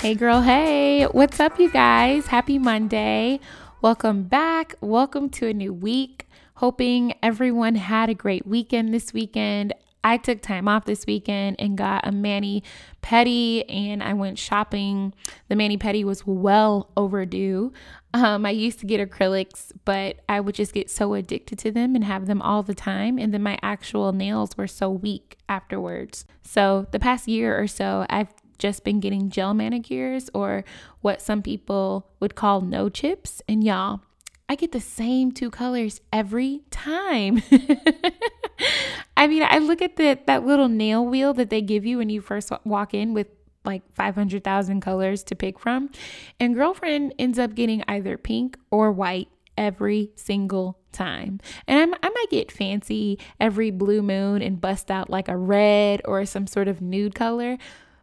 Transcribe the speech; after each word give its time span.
Hey, 0.00 0.14
girl, 0.14 0.40
hey, 0.40 1.04
what's 1.04 1.38
up, 1.40 1.58
you 1.58 1.70
guys? 1.70 2.28
Happy 2.28 2.58
Monday. 2.58 3.38
Welcome 3.82 4.22
back. 4.22 4.74
Welcome 4.80 5.28
to 5.28 5.48
a 5.48 5.52
new 5.52 5.74
week. 5.74 6.26
Hoping 6.54 7.12
everyone 7.22 7.74
had 7.74 8.08
a 8.08 8.14
great 8.14 8.46
weekend 8.46 8.94
this 8.94 9.12
weekend. 9.12 9.74
I 10.02 10.16
took 10.16 10.40
time 10.40 10.68
off 10.68 10.86
this 10.86 11.04
weekend 11.04 11.56
and 11.58 11.76
got 11.76 12.06
a 12.08 12.12
mani 12.12 12.62
pedi 13.02 13.62
and 13.68 14.02
I 14.02 14.14
went 14.14 14.38
shopping. 14.38 15.12
The 15.48 15.56
mani 15.56 15.76
pedi 15.76 16.02
was 16.02 16.26
well 16.26 16.88
overdue. 16.96 17.70
Um, 18.14 18.46
I 18.46 18.50
used 18.52 18.80
to 18.80 18.86
get 18.86 19.06
acrylics, 19.06 19.70
but 19.84 20.20
I 20.30 20.40
would 20.40 20.54
just 20.54 20.72
get 20.72 20.88
so 20.88 21.12
addicted 21.12 21.58
to 21.58 21.70
them 21.70 21.94
and 21.94 22.04
have 22.04 22.26
them 22.26 22.40
all 22.40 22.62
the 22.62 22.74
time. 22.74 23.18
And 23.18 23.34
then 23.34 23.42
my 23.42 23.58
actual 23.62 24.12
nails 24.12 24.56
were 24.56 24.66
so 24.66 24.90
weak 24.90 25.36
afterwards. 25.46 26.24
So 26.42 26.86
the 26.90 26.98
past 26.98 27.28
year 27.28 27.60
or 27.60 27.66
so, 27.66 28.06
I've 28.08 28.32
just 28.60 28.84
been 28.84 29.00
getting 29.00 29.30
gel 29.30 29.54
manicures 29.54 30.30
or 30.32 30.64
what 31.00 31.20
some 31.20 31.42
people 31.42 32.06
would 32.20 32.36
call 32.36 32.60
no 32.60 32.88
chips. 32.88 33.42
And 33.48 33.64
y'all, 33.64 34.02
I 34.48 34.54
get 34.54 34.70
the 34.70 34.80
same 34.80 35.32
two 35.32 35.50
colors 35.50 36.00
every 36.12 36.60
time. 36.70 37.42
I 39.16 39.26
mean, 39.26 39.42
I 39.42 39.58
look 39.58 39.82
at 39.82 39.96
the, 39.96 40.18
that 40.26 40.46
little 40.46 40.68
nail 40.68 41.04
wheel 41.04 41.34
that 41.34 41.50
they 41.50 41.62
give 41.62 41.84
you 41.84 41.98
when 41.98 42.10
you 42.10 42.20
first 42.20 42.52
walk 42.64 42.94
in 42.94 43.14
with 43.14 43.26
like 43.64 43.82
500,000 43.92 44.80
colors 44.80 45.22
to 45.24 45.34
pick 45.34 45.58
from. 45.58 45.90
And 46.38 46.54
girlfriend 46.54 47.14
ends 47.18 47.38
up 47.38 47.54
getting 47.54 47.82
either 47.88 48.16
pink 48.16 48.56
or 48.70 48.92
white 48.92 49.28
every 49.56 50.10
single 50.16 50.78
time. 50.92 51.40
And 51.66 51.78
I'm, 51.78 51.94
i 52.02 52.08
might 52.08 52.30
get 52.30 52.50
fancy 52.50 53.18
every 53.38 53.70
blue 53.70 54.02
moon 54.02 54.42
and 54.42 54.60
bust 54.60 54.90
out 54.90 55.10
like 55.10 55.28
a 55.28 55.36
red 55.36 56.00
or 56.04 56.24
some 56.24 56.46
sort 56.46 56.68
of 56.68 56.80
nude 56.80 57.14
color. 57.14 57.58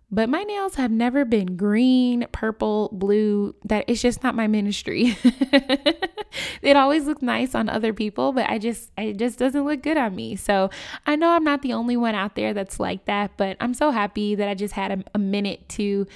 But 0.10 0.30
my 0.30 0.44
nails 0.44 0.76
have 0.76 0.90
never 0.90 1.26
been 1.26 1.58
green, 1.58 2.28
purple, 2.32 2.90
blue. 2.94 3.56
That 3.66 3.86
it's 3.88 4.02
just 4.02 4.24
not 4.24 4.36
my 4.36 4.48
ministry. 4.48 5.18
it 6.62 6.78
always 6.78 7.06
looks 7.06 7.22
nice 7.22 7.54
on 7.54 7.68
other 7.68 7.92
people, 7.94 8.32
but 8.32 8.50
I 8.50 8.58
just 8.58 8.90
it 8.98 9.18
just 9.18 9.38
doesn't 9.38 9.66
look 9.66 9.82
good 9.84 9.98
on 9.98 10.16
me. 10.16 10.38
So 10.38 10.70
I 11.06 11.18
know 11.18 11.32
I'm 11.32 11.44
not 11.44 11.62
the 11.62 11.74
only 11.74 11.98
one 11.98 12.16
out 12.16 12.36
there 12.36 12.54
that's 12.54 12.80
like 12.80 13.06
that, 13.06 13.32
but 13.36 13.58
I'm 13.60 13.74
so 13.74 13.92
happy 13.92 14.36
that 14.36 14.48
I 14.48 14.54
just 14.54 14.76
had 14.76 14.92
a, 14.92 15.04
a 15.14 15.20
minute 15.20 15.68
to 15.70 16.08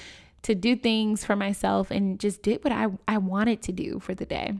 to 0.43 0.55
do 0.55 0.75
things 0.75 1.25
for 1.25 1.35
myself 1.35 1.91
and 1.91 2.19
just 2.19 2.41
did 2.41 2.63
what 2.63 2.73
I, 2.73 2.87
I 3.07 3.17
wanted 3.17 3.61
to 3.63 3.71
do 3.71 3.99
for 3.99 4.15
the 4.15 4.25
day. 4.25 4.53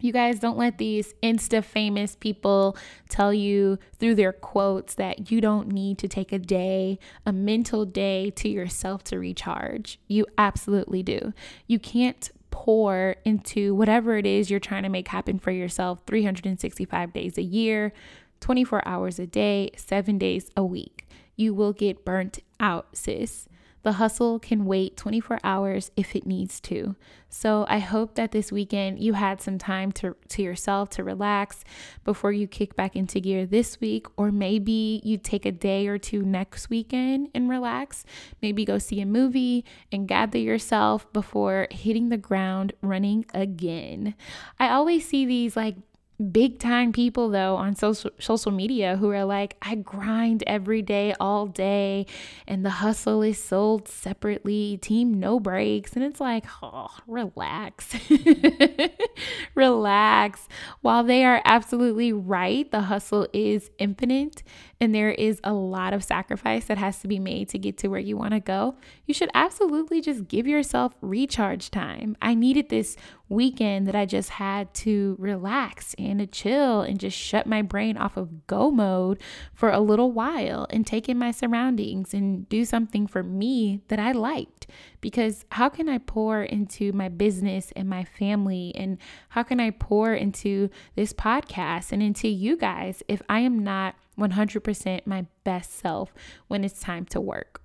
You 0.00 0.12
guys 0.12 0.38
don't 0.38 0.58
let 0.58 0.78
these 0.78 1.14
Insta 1.22 1.62
famous 1.64 2.16
people 2.16 2.76
tell 3.08 3.34
you 3.34 3.78
through 3.98 4.14
their 4.14 4.32
quotes 4.32 4.94
that 4.94 5.30
you 5.30 5.40
don't 5.40 5.68
need 5.68 5.98
to 5.98 6.08
take 6.08 6.32
a 6.32 6.38
day, 6.38 6.98
a 7.26 7.32
mental 7.32 7.84
day 7.84 8.30
to 8.30 8.48
yourself 8.48 9.02
to 9.04 9.18
recharge. 9.18 9.98
You 10.06 10.26
absolutely 10.36 11.02
do. 11.02 11.32
You 11.66 11.78
can't 11.78 12.30
pour 12.50 13.16
into 13.24 13.74
whatever 13.74 14.16
it 14.16 14.26
is 14.26 14.50
you're 14.50 14.60
trying 14.60 14.82
to 14.82 14.88
make 14.88 15.08
happen 15.08 15.38
for 15.38 15.50
yourself 15.50 16.00
365 16.06 17.12
days 17.12 17.38
a 17.38 17.42
year, 17.42 17.92
24 18.40 18.86
hours 18.86 19.18
a 19.18 19.26
day, 19.26 19.70
seven 19.76 20.18
days 20.18 20.50
a 20.56 20.64
week. 20.64 21.06
You 21.36 21.54
will 21.54 21.72
get 21.72 22.04
burnt 22.04 22.40
out, 22.58 22.88
sis. 22.94 23.48
The 23.82 23.92
hustle 23.92 24.38
can 24.38 24.64
wait 24.64 24.96
24 24.96 25.40
hours 25.44 25.90
if 25.96 26.16
it 26.16 26.26
needs 26.26 26.60
to. 26.62 26.96
So 27.28 27.66
I 27.68 27.78
hope 27.78 28.14
that 28.14 28.32
this 28.32 28.50
weekend 28.50 29.00
you 29.00 29.12
had 29.12 29.40
some 29.40 29.58
time 29.58 29.92
to, 29.92 30.16
to 30.28 30.42
yourself 30.42 30.88
to 30.90 31.04
relax 31.04 31.62
before 32.04 32.32
you 32.32 32.46
kick 32.46 32.74
back 32.74 32.96
into 32.96 33.20
gear 33.20 33.44
this 33.46 33.80
week, 33.80 34.06
or 34.16 34.32
maybe 34.32 35.00
you 35.04 35.18
take 35.18 35.44
a 35.44 35.52
day 35.52 35.86
or 35.88 35.98
two 35.98 36.22
next 36.22 36.70
weekend 36.70 37.28
and 37.34 37.50
relax. 37.50 38.04
Maybe 38.40 38.64
go 38.64 38.78
see 38.78 39.00
a 39.00 39.06
movie 39.06 39.64
and 39.92 40.08
gather 40.08 40.38
yourself 40.38 41.10
before 41.12 41.68
hitting 41.70 42.08
the 42.08 42.16
ground 42.16 42.72
running 42.80 43.26
again. 43.34 44.14
I 44.58 44.70
always 44.70 45.06
see 45.06 45.26
these 45.26 45.56
like 45.56 45.76
big 46.18 46.58
time 46.58 46.92
people 46.92 47.28
though 47.28 47.54
on 47.54 47.76
social 47.76 48.10
social 48.18 48.50
media 48.50 48.96
who 48.96 49.10
are 49.10 49.24
like 49.24 49.56
I 49.62 49.76
grind 49.76 50.42
every 50.46 50.82
day 50.82 51.14
all 51.20 51.46
day 51.46 52.06
and 52.46 52.64
the 52.64 52.70
hustle 52.70 53.22
is 53.22 53.42
sold 53.42 53.88
separately 53.88 54.78
team 54.78 55.20
no 55.20 55.38
breaks. 55.38 55.94
And 55.94 56.04
it's 56.04 56.20
like 56.20 56.44
oh 56.62 56.88
relax. 57.06 57.94
Relax. 59.54 60.48
While 60.80 61.04
they 61.04 61.24
are 61.24 61.42
absolutely 61.44 62.12
right 62.12 62.70
the 62.70 62.82
hustle 62.82 63.28
is 63.32 63.70
infinite 63.78 64.42
and 64.80 64.94
there 64.94 65.10
is 65.10 65.40
a 65.42 65.52
lot 65.52 65.92
of 65.92 66.04
sacrifice 66.04 66.66
that 66.66 66.78
has 66.78 67.00
to 67.00 67.08
be 67.08 67.18
made 67.18 67.48
to 67.48 67.58
get 67.58 67.76
to 67.78 67.88
where 67.88 68.00
you 68.00 68.16
want 68.16 68.32
to 68.32 68.40
go, 68.40 68.76
you 69.06 69.14
should 69.14 69.30
absolutely 69.34 70.00
just 70.00 70.28
give 70.28 70.46
yourself 70.46 70.94
recharge 71.00 71.70
time. 71.70 72.16
I 72.22 72.34
needed 72.34 72.68
this 72.68 72.96
weekend 73.28 73.86
that 73.88 73.96
I 73.96 74.06
just 74.06 74.30
had 74.30 74.72
to 74.74 75.16
relax 75.18 75.94
and 75.98 76.20
to 76.20 76.26
chill 76.26 76.82
and 76.82 76.98
just 76.98 77.16
shut 77.16 77.46
my 77.46 77.60
brain 77.60 77.96
off 77.96 78.16
of 78.16 78.46
go 78.46 78.70
mode 78.70 79.20
for 79.52 79.70
a 79.70 79.80
little 79.80 80.12
while 80.12 80.66
and 80.70 80.86
take 80.86 81.08
in 81.08 81.18
my 81.18 81.32
surroundings 81.32 82.14
and 82.14 82.48
do 82.48 82.64
something 82.64 83.06
for 83.06 83.22
me 83.22 83.82
that 83.88 83.98
I 83.98 84.12
liked. 84.12 84.68
Because 85.00 85.44
how 85.52 85.68
can 85.68 85.88
I 85.88 85.98
pour 85.98 86.42
into 86.42 86.92
my 86.92 87.08
business 87.08 87.72
and 87.76 87.88
my 87.88 88.04
family? 88.04 88.72
And 88.74 88.98
how 89.30 89.42
can 89.42 89.60
I 89.60 89.70
pour 89.70 90.14
into 90.14 90.70
this 90.96 91.12
podcast 91.12 91.92
and 91.92 92.02
into 92.02 92.28
you 92.28 92.56
guys 92.56 93.02
if 93.08 93.22
I 93.28 93.40
am 93.40 93.62
not 93.62 93.94
100% 94.18 95.06
my 95.06 95.26
best 95.44 95.78
self 95.78 96.12
when 96.48 96.64
it's 96.64 96.80
time 96.80 97.04
to 97.06 97.20
work. 97.20 97.62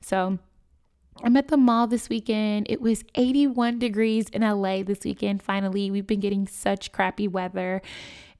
So, 0.00 0.38
I'm 1.22 1.36
at 1.36 1.48
the 1.48 1.56
mall 1.56 1.86
this 1.86 2.10
weekend. 2.10 2.66
It 2.68 2.82
was 2.82 3.02
81 3.14 3.78
degrees 3.78 4.28
in 4.28 4.42
LA 4.42 4.82
this 4.82 5.00
weekend. 5.02 5.42
Finally, 5.42 5.90
we've 5.90 6.06
been 6.06 6.20
getting 6.20 6.46
such 6.46 6.92
crappy 6.92 7.26
weather. 7.26 7.80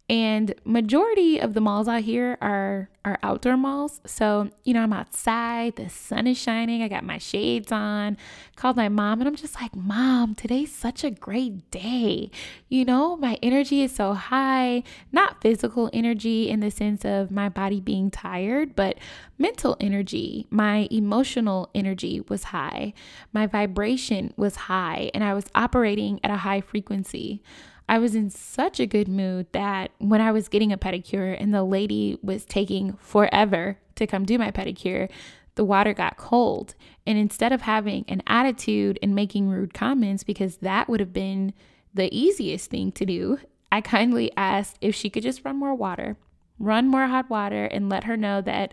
And 0.08 0.54
majority 0.64 1.40
of 1.40 1.54
the 1.54 1.60
malls 1.60 1.88
out 1.88 2.02
here 2.02 2.38
are 2.40 2.88
are 3.04 3.18
outdoor 3.22 3.56
malls. 3.56 4.00
So, 4.04 4.50
you 4.64 4.74
know, 4.74 4.82
I'm 4.82 4.92
outside, 4.92 5.76
the 5.76 5.88
sun 5.88 6.26
is 6.26 6.36
shining, 6.36 6.82
I 6.82 6.88
got 6.88 7.04
my 7.04 7.18
shades 7.18 7.70
on. 7.70 8.16
Called 8.56 8.76
my 8.76 8.88
mom 8.88 9.20
and 9.20 9.28
I'm 9.28 9.36
just 9.36 9.60
like, 9.60 9.74
"Mom, 9.76 10.34
today's 10.34 10.72
such 10.72 11.02
a 11.04 11.10
great 11.10 11.70
day." 11.70 12.30
You 12.68 12.84
know, 12.84 13.16
my 13.16 13.38
energy 13.42 13.82
is 13.82 13.92
so 13.94 14.14
high, 14.14 14.84
not 15.10 15.40
physical 15.40 15.90
energy 15.92 16.48
in 16.48 16.60
the 16.60 16.70
sense 16.70 17.04
of 17.04 17.30
my 17.30 17.48
body 17.48 17.80
being 17.80 18.10
tired, 18.10 18.76
but 18.76 18.98
mental 19.38 19.76
energy. 19.80 20.46
My 20.50 20.88
emotional 20.90 21.70
energy 21.74 22.22
was 22.28 22.44
high. 22.44 22.92
My 23.32 23.46
vibration 23.46 24.32
was 24.36 24.56
high, 24.56 25.10
and 25.14 25.22
I 25.24 25.34
was 25.34 25.46
operating 25.54 26.20
at 26.24 26.30
a 26.30 26.38
high 26.38 26.60
frequency. 26.60 27.42
I 27.88 27.98
was 27.98 28.14
in 28.14 28.30
such 28.30 28.80
a 28.80 28.86
good 28.86 29.08
mood 29.08 29.46
that 29.52 29.92
when 29.98 30.20
I 30.20 30.32
was 30.32 30.48
getting 30.48 30.72
a 30.72 30.78
pedicure 30.78 31.36
and 31.38 31.54
the 31.54 31.62
lady 31.62 32.18
was 32.22 32.44
taking 32.44 32.94
forever 32.94 33.78
to 33.94 34.06
come 34.06 34.24
do 34.24 34.38
my 34.38 34.50
pedicure, 34.50 35.08
the 35.54 35.64
water 35.64 35.94
got 35.94 36.16
cold. 36.16 36.74
And 37.06 37.16
instead 37.16 37.52
of 37.52 37.62
having 37.62 38.04
an 38.08 38.22
attitude 38.26 38.98
and 39.02 39.14
making 39.14 39.48
rude 39.48 39.72
comments, 39.72 40.24
because 40.24 40.58
that 40.58 40.88
would 40.88 41.00
have 41.00 41.12
been 41.12 41.54
the 41.94 42.14
easiest 42.14 42.70
thing 42.70 42.92
to 42.92 43.06
do, 43.06 43.38
I 43.70 43.80
kindly 43.80 44.32
asked 44.36 44.78
if 44.80 44.94
she 44.94 45.08
could 45.08 45.22
just 45.22 45.44
run 45.44 45.56
more 45.56 45.74
water, 45.74 46.16
run 46.58 46.88
more 46.88 47.06
hot 47.06 47.30
water, 47.30 47.66
and 47.66 47.88
let 47.88 48.04
her 48.04 48.16
know 48.16 48.40
that 48.42 48.72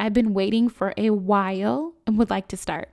I've 0.00 0.12
been 0.12 0.34
waiting 0.34 0.68
for 0.68 0.94
a 0.96 1.10
while 1.10 1.94
and 2.06 2.18
would 2.18 2.30
like 2.30 2.48
to 2.48 2.56
start. 2.56 2.90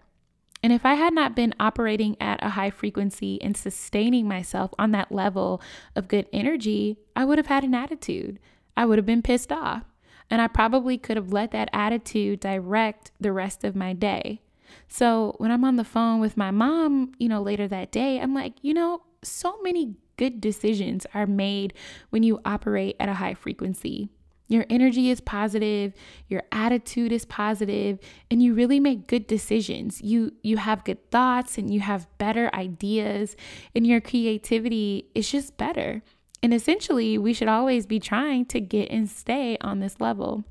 And 0.65 0.73
if 0.73 0.83
I 0.83 0.95
had 0.95 1.13
not 1.13 1.35
been 1.35 1.53
operating 1.59 2.17
at 2.19 2.43
a 2.43 2.49
high 2.49 2.71
frequency 2.71 3.39
and 3.39 3.55
sustaining 3.55 4.27
myself 4.27 4.73
on 4.79 4.93
that 4.93 5.11
level 5.11 5.61
of 5.95 6.07
good 6.07 6.27
energy, 6.33 6.97
I 7.15 7.23
would 7.23 7.37
have 7.37 7.45
had 7.45 7.63
an 7.63 7.75
attitude. 7.75 8.39
I 8.75 8.87
would 8.87 8.97
have 8.97 9.05
been 9.05 9.21
pissed 9.21 9.51
off. 9.51 9.83
And 10.27 10.41
I 10.41 10.47
probably 10.47 10.97
could 10.97 11.17
have 11.17 11.31
let 11.31 11.51
that 11.51 11.69
attitude 11.71 12.39
direct 12.39 13.11
the 13.19 13.31
rest 13.31 13.63
of 13.63 13.75
my 13.75 13.93
day. 13.93 14.41
So 14.87 15.35
when 15.37 15.51
I'm 15.51 15.63
on 15.63 15.75
the 15.75 15.83
phone 15.83 16.19
with 16.19 16.35
my 16.35 16.49
mom, 16.49 17.11
you 17.19 17.29
know, 17.29 17.43
later 17.43 17.67
that 17.67 17.91
day, 17.91 18.19
I'm 18.19 18.33
like, 18.33 18.53
you 18.63 18.73
know, 18.73 19.03
so 19.21 19.61
many 19.61 19.93
good 20.17 20.41
decisions 20.41 21.05
are 21.13 21.27
made 21.27 21.75
when 22.09 22.23
you 22.23 22.41
operate 22.43 22.95
at 22.99 23.07
a 23.07 23.13
high 23.13 23.35
frequency. 23.35 24.09
Your 24.47 24.65
energy 24.69 25.09
is 25.09 25.21
positive, 25.21 25.93
your 26.27 26.43
attitude 26.51 27.11
is 27.11 27.25
positive, 27.25 27.99
and 28.29 28.43
you 28.43 28.53
really 28.53 28.79
make 28.79 29.07
good 29.07 29.25
decisions. 29.25 30.01
You 30.01 30.33
you 30.43 30.57
have 30.57 30.83
good 30.83 31.09
thoughts 31.09 31.57
and 31.57 31.73
you 31.73 31.79
have 31.79 32.07
better 32.17 32.53
ideas 32.53 33.35
and 33.73 33.87
your 33.87 34.01
creativity 34.01 35.07
is 35.15 35.29
just 35.29 35.57
better. 35.57 36.03
And 36.43 36.53
essentially, 36.53 37.17
we 37.17 37.33
should 37.33 37.47
always 37.47 37.87
be 37.87 37.99
trying 37.99 38.45
to 38.47 38.59
get 38.59 38.91
and 38.91 39.09
stay 39.09 39.57
on 39.61 39.79
this 39.79 39.99
level. 39.99 40.43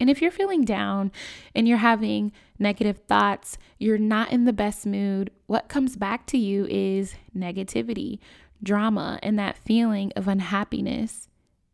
And 0.00 0.10
if 0.10 0.20
you're 0.20 0.30
feeling 0.30 0.64
down 0.64 1.10
and 1.54 1.66
you're 1.66 1.78
having 1.78 2.32
negative 2.58 2.98
thoughts, 3.08 3.58
you're 3.78 3.98
not 3.98 4.30
in 4.30 4.44
the 4.44 4.52
best 4.52 4.86
mood, 4.86 5.30
what 5.46 5.68
comes 5.68 5.96
back 5.96 6.26
to 6.26 6.38
you 6.38 6.66
is 6.70 7.14
negativity, 7.36 8.18
drama, 8.62 9.18
and 9.22 9.38
that 9.38 9.56
feeling 9.58 10.12
of 10.16 10.28
unhappiness. 10.28 11.28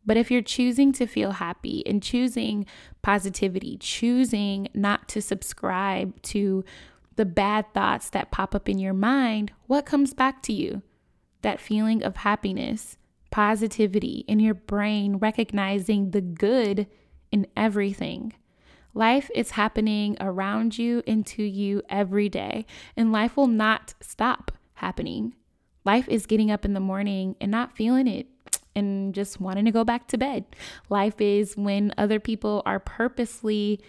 But 0.04 0.16
if 0.16 0.30
you're 0.30 0.42
choosing 0.42 0.92
to 0.92 1.06
feel 1.06 1.32
happy 1.32 1.86
and 1.86 2.02
choosing 2.02 2.66
positivity, 3.02 3.76
choosing 3.78 4.68
not 4.74 5.08
to 5.10 5.22
subscribe 5.22 6.20
to 6.22 6.64
the 7.16 7.24
bad 7.24 7.72
thoughts 7.72 8.10
that 8.10 8.30
pop 8.30 8.54
up 8.54 8.68
in 8.68 8.78
your 8.78 8.94
mind, 8.94 9.52
what 9.66 9.86
comes 9.86 10.14
back 10.14 10.42
to 10.44 10.52
you? 10.52 10.82
That 11.42 11.60
feeling 11.60 12.02
of 12.02 12.16
happiness, 12.16 12.96
positivity 13.30 14.24
in 14.26 14.40
your 14.40 14.54
brain, 14.54 15.16
recognizing 15.16 16.10
the 16.10 16.20
good 16.20 16.86
in 17.30 17.46
everything. 17.56 18.32
Life 18.94 19.30
is 19.34 19.52
happening 19.52 20.16
around 20.20 20.78
you 20.78 21.02
and 21.06 21.24
to 21.26 21.42
you 21.42 21.82
every 21.88 22.28
day, 22.28 22.66
and 22.96 23.12
life 23.12 23.36
will 23.36 23.46
not 23.46 23.94
stop 24.00 24.52
happening. 24.74 25.34
Life 25.84 26.08
is 26.08 26.26
getting 26.26 26.50
up 26.50 26.64
in 26.64 26.74
the 26.74 26.80
morning 26.80 27.36
and 27.40 27.50
not 27.50 27.76
feeling 27.76 28.06
it 28.06 28.26
and 28.74 29.14
just 29.14 29.40
wanting 29.40 29.64
to 29.64 29.70
go 29.70 29.84
back 29.84 30.08
to 30.08 30.18
bed. 30.18 30.44
Life 30.88 31.20
is 31.20 31.56
when 31.56 31.92
other 31.98 32.20
people 32.20 32.62
are 32.66 32.80
purposely 32.80 33.80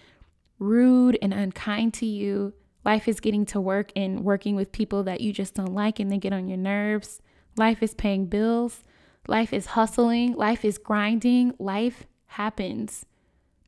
rude 0.60 1.18
and 1.22 1.34
unkind 1.34 1.94
to 1.96 2.06
you. 2.06 2.54
Life 2.86 3.08
is 3.08 3.20
getting 3.20 3.46
to 3.48 3.62
work 3.62 3.92
and 3.96 4.24
working 4.24 4.56
with 4.56 4.72
people 4.72 5.04
that 5.04 5.22
you 5.22 5.32
just 5.32 5.54
don't 5.54 5.74
like 5.74 6.00
and 6.00 6.12
they 6.12 6.18
get 6.18 6.34
on 6.34 6.48
your 6.48 6.58
nerves. 6.58 7.22
Life 7.56 7.82
is 7.82 7.94
paying 7.94 8.26
bills. 8.26 8.84
Life 9.28 9.54
is 9.54 9.68
hustling. 9.68 10.34
Life 10.34 10.66
is 10.66 10.78
grinding. 10.78 11.54
Life 11.60 12.06
happens 12.26 13.06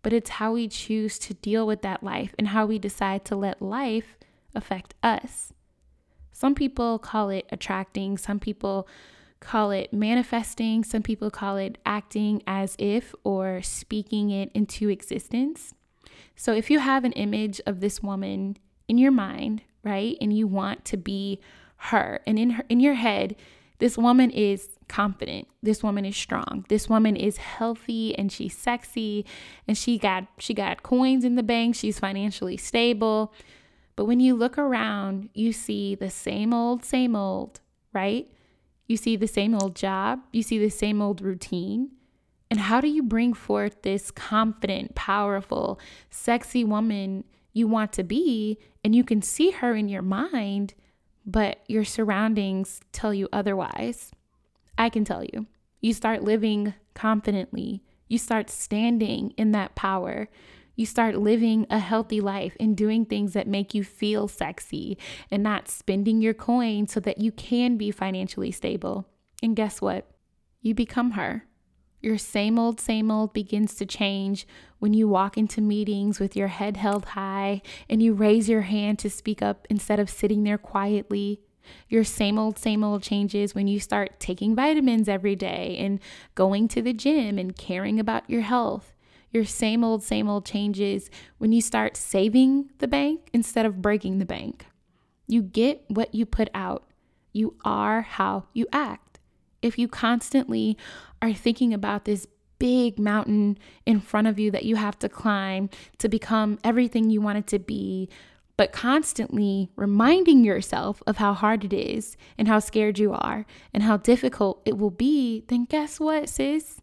but 0.06 0.13
it's 0.13 0.29
how 0.29 0.51
we 0.51 0.68
choose 0.68 1.18
to 1.18 1.33
deal 1.33 1.65
with 1.65 1.81
that 1.81 2.03
life 2.03 2.35
and 2.38 2.50
how 2.50 2.68
we 2.68 2.77
decide 2.77 3.25
to 3.25 3.35
let 3.35 3.59
life 3.59 4.19
affect 4.53 4.94
us. 5.01 5.51
Some 6.31 6.53
people 6.53 7.00
call 7.00 7.31
it 7.31 7.47
attracting, 7.51 8.19
some 8.19 8.39
people 8.39 8.88
call 9.45 9.71
it 9.71 9.94
manifesting, 9.94 10.83
some 10.83 11.03
people 11.03 11.30
call 11.30 11.57
it 11.57 11.77
acting 11.86 12.42
as 12.47 12.75
if 12.80 13.13
or 13.24 13.62
speaking 13.62 14.31
it 14.31 14.51
into 14.53 14.89
existence. 14.89 15.74
So 16.36 16.53
if 16.53 16.69
you 16.69 16.80
have 16.80 17.06
an 17.06 17.13
image 17.13 17.62
of 17.65 17.80
this 17.80 18.01
woman 18.01 18.57
in 18.88 18.97
your 18.97 19.12
mind, 19.12 19.62
right, 19.83 20.18
and 20.19 20.36
you 20.36 20.47
want 20.47 20.83
to 20.86 20.97
be 20.97 21.39
her, 21.77 22.19
and 22.25 22.38
in 22.38 22.51
her 22.51 22.63
in 22.69 22.80
your 22.80 22.95
head, 22.95 23.36
this 23.80 23.97
woman 23.97 24.31
is 24.31 24.69
confident. 24.88 25.47
This 25.62 25.83
woman 25.83 26.06
is 26.06 26.15
strong. 26.15 26.65
This 26.69 26.89
woman 26.89 27.15
is 27.15 27.38
healthy 27.38 28.18
and 28.18 28.31
she's 28.31 28.57
sexy 28.57 29.25
and 29.68 29.77
she 29.77 29.97
got 29.97 30.27
she 30.39 30.53
got 30.53 30.83
coins 30.83 31.25
in 31.25 31.36
the 31.36 31.44
bank. 31.44 31.75
She's 31.75 32.00
financially 32.00 32.57
stable. 32.57 33.33
But 33.95 34.06
when 34.06 34.19
you 34.19 34.36
look 34.36 34.57
around, 34.57 35.30
you 35.33 35.53
see 35.53 35.95
the 35.95 36.09
same 36.09 36.53
old 36.53 36.83
same 36.83 37.15
old, 37.15 37.59
right? 37.94 38.27
You 38.87 38.97
see 38.97 39.15
the 39.15 39.27
same 39.27 39.55
old 39.55 39.75
job, 39.75 40.19
you 40.31 40.43
see 40.43 40.59
the 40.59 40.69
same 40.69 41.01
old 41.01 41.21
routine. 41.21 41.91
And 42.51 42.59
how 42.59 42.79
do 42.79 42.87
you 42.87 43.01
bring 43.01 43.33
forth 43.33 43.81
this 43.81 44.11
confident, 44.11 44.93
powerful, 44.93 45.79
sexy 46.09 46.63
woman 46.63 47.23
you 47.53 47.67
want 47.67 47.91
to 47.93 48.03
be 48.03 48.59
and 48.83 48.95
you 48.95 49.03
can 49.03 49.21
see 49.21 49.51
her 49.51 49.75
in 49.75 49.89
your 49.89 50.03
mind? 50.03 50.75
but 51.25 51.59
your 51.67 51.83
surroundings 51.83 52.81
tell 52.91 53.13
you 53.13 53.27
otherwise, 53.33 54.11
I 54.77 54.89
can 54.89 55.03
tell 55.03 55.23
you. 55.23 55.47
You 55.81 55.93
start 55.93 56.23
living 56.23 56.73
confidently. 56.93 57.83
You 58.07 58.17
start 58.17 58.49
standing 58.49 59.33
in 59.37 59.51
that 59.53 59.75
power. 59.75 60.29
You 60.75 60.86
start 60.86 61.18
living 61.18 61.66
a 61.69 61.80
healthy 61.80 62.19
life 62.19 62.56
and 62.60 62.75
doing 62.75 63.06
things 63.06 63.33
that 63.33 63.48
make 63.48 63.74
you 63.74 63.83
feel 63.83 64.27
sexy 64.27 64.98
and 65.31 65.42
not 65.42 65.69
spending 65.69 66.22
your 66.22 66.33
coin 66.33 66.88
so 66.88 67.00
that 67.01 67.19
you 67.19 67.31
can 67.31 67.77
be 67.77 67.92
financially 67.92 68.51
stable. 68.51 69.07
And 69.42 69.56
guess 69.56 69.81
what? 69.81 70.07
You 70.62 70.74
become 70.74 71.12
her. 71.12 71.45
Your 72.01 72.18
same 72.18 72.60
old, 72.60 72.80
same 72.80 73.10
old 73.10 73.33
begins 73.33 73.75
to 73.75 73.86
change 73.86 74.45
when 74.80 74.94
you 74.94 75.07
walk 75.07 75.38
into 75.38 75.62
meetings 75.62 76.19
with 76.19 76.36
your 76.36 76.50
head 76.50 76.78
held 76.78 77.06
high 77.06 77.62
and 77.89 78.04
you 78.04 78.13
raise 78.13 78.48
your 78.50 78.62
hand 78.62 79.00
to 79.00 79.10
speak 79.10 79.42
up 79.42 79.66
instead 79.69 80.00
of 80.00 80.10
sitting 80.10 80.44
there 80.44 80.57
quietly. 80.57 81.42
Your 81.89 82.04
same 82.04 82.38
old, 82.38 82.60
same 82.60 82.83
old 82.83 83.01
changes 83.01 83.56
when 83.56 83.68
you 83.68 83.80
start 83.80 84.19
taking 84.19 84.56
vitamins 84.56 85.10
every 85.10 85.36
day 85.36 85.78
and 85.80 86.00
going 86.36 86.68
to 86.69 86.81
the 86.81 86.94
gym 86.94 87.39
and 87.39 87.56
caring 87.56 88.00
about 88.00 88.30
your 88.30 88.42
health. 88.42 88.94
Your 89.35 89.43
same 89.43 89.83
old, 89.83 90.01
same 90.01 90.29
old 90.29 90.45
changes 90.45 91.09
when 91.39 91.51
you 91.51 91.59
start 91.59 91.97
saving 91.97 92.69
the 92.77 92.87
bank 92.87 93.29
instead 93.33 93.65
of 93.65 93.81
breaking 93.81 94.19
the 94.19 94.25
bank. 94.25 94.67
You 95.27 95.41
get 95.41 95.83
what 95.89 96.15
you 96.15 96.25
put 96.25 96.47
out. 96.53 96.85
You 97.33 97.57
are 97.65 98.03
how 98.03 98.45
you 98.53 98.65
act 98.71 99.19
if 99.61 99.77
you 99.77 99.89
constantly 99.89 100.77
are 101.21 101.33
thinking 101.33 101.73
about 101.73 102.05
this 102.05 102.27
big 102.59 102.97
mountain 102.97 103.57
in 103.85 103.99
front 103.99 104.27
of 104.27 104.39
you 104.39 104.51
that 104.51 104.63
you 104.63 104.77
have 104.77 104.97
to 104.99 105.09
climb 105.09 105.69
to 105.97 106.07
become 106.07 106.57
everything 106.63 107.09
you 107.09 107.19
want 107.19 107.37
it 107.37 107.47
to 107.47 107.59
be, 107.59 108.07
but 108.55 108.71
constantly 108.71 109.69
reminding 109.75 110.45
yourself 110.45 111.03
of 111.05 111.17
how 111.17 111.33
hard 111.33 111.65
it 111.65 111.73
is 111.73 112.15
and 112.37 112.47
how 112.47 112.59
scared 112.59 112.97
you 112.97 113.11
are 113.11 113.45
and 113.73 113.83
how 113.83 113.97
difficult 113.97 114.61
it 114.65 114.77
will 114.77 114.91
be, 114.91 115.43
then 115.49 115.65
guess 115.65 115.99
what, 115.99 116.29
sis? 116.29 116.79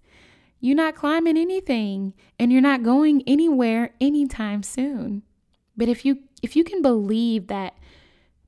You're 0.62 0.76
not 0.76 0.94
climbing 0.94 1.37
anything 1.37 2.14
and 2.38 2.53
you're 2.53 2.62
not 2.62 2.85
going 2.85 3.25
anywhere 3.26 3.91
anytime 4.00 4.62
soon. 4.62 5.25
But 5.76 5.88
if 5.88 6.05
you 6.05 6.20
if 6.41 6.55
you 6.55 6.62
can 6.62 6.82
believe 6.82 7.49
that 7.49 7.76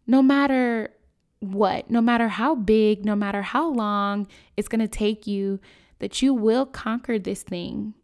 no 0.07 0.23
matter 0.23 0.91
what, 1.41 1.91
no 1.91 2.01
matter 2.01 2.29
how 2.29 2.55
big, 2.55 3.05
no 3.05 3.17
matter 3.17 3.43
how 3.43 3.69
long 3.69 4.29
it's 4.57 4.69
going 4.69 4.81
to 4.81 4.89
take 4.89 5.27
you, 5.27 5.59
that 5.99 6.23
you 6.23 6.33
will 6.33 6.67
conquer 6.67 7.19
this 7.19 7.43
thing. 7.43 7.95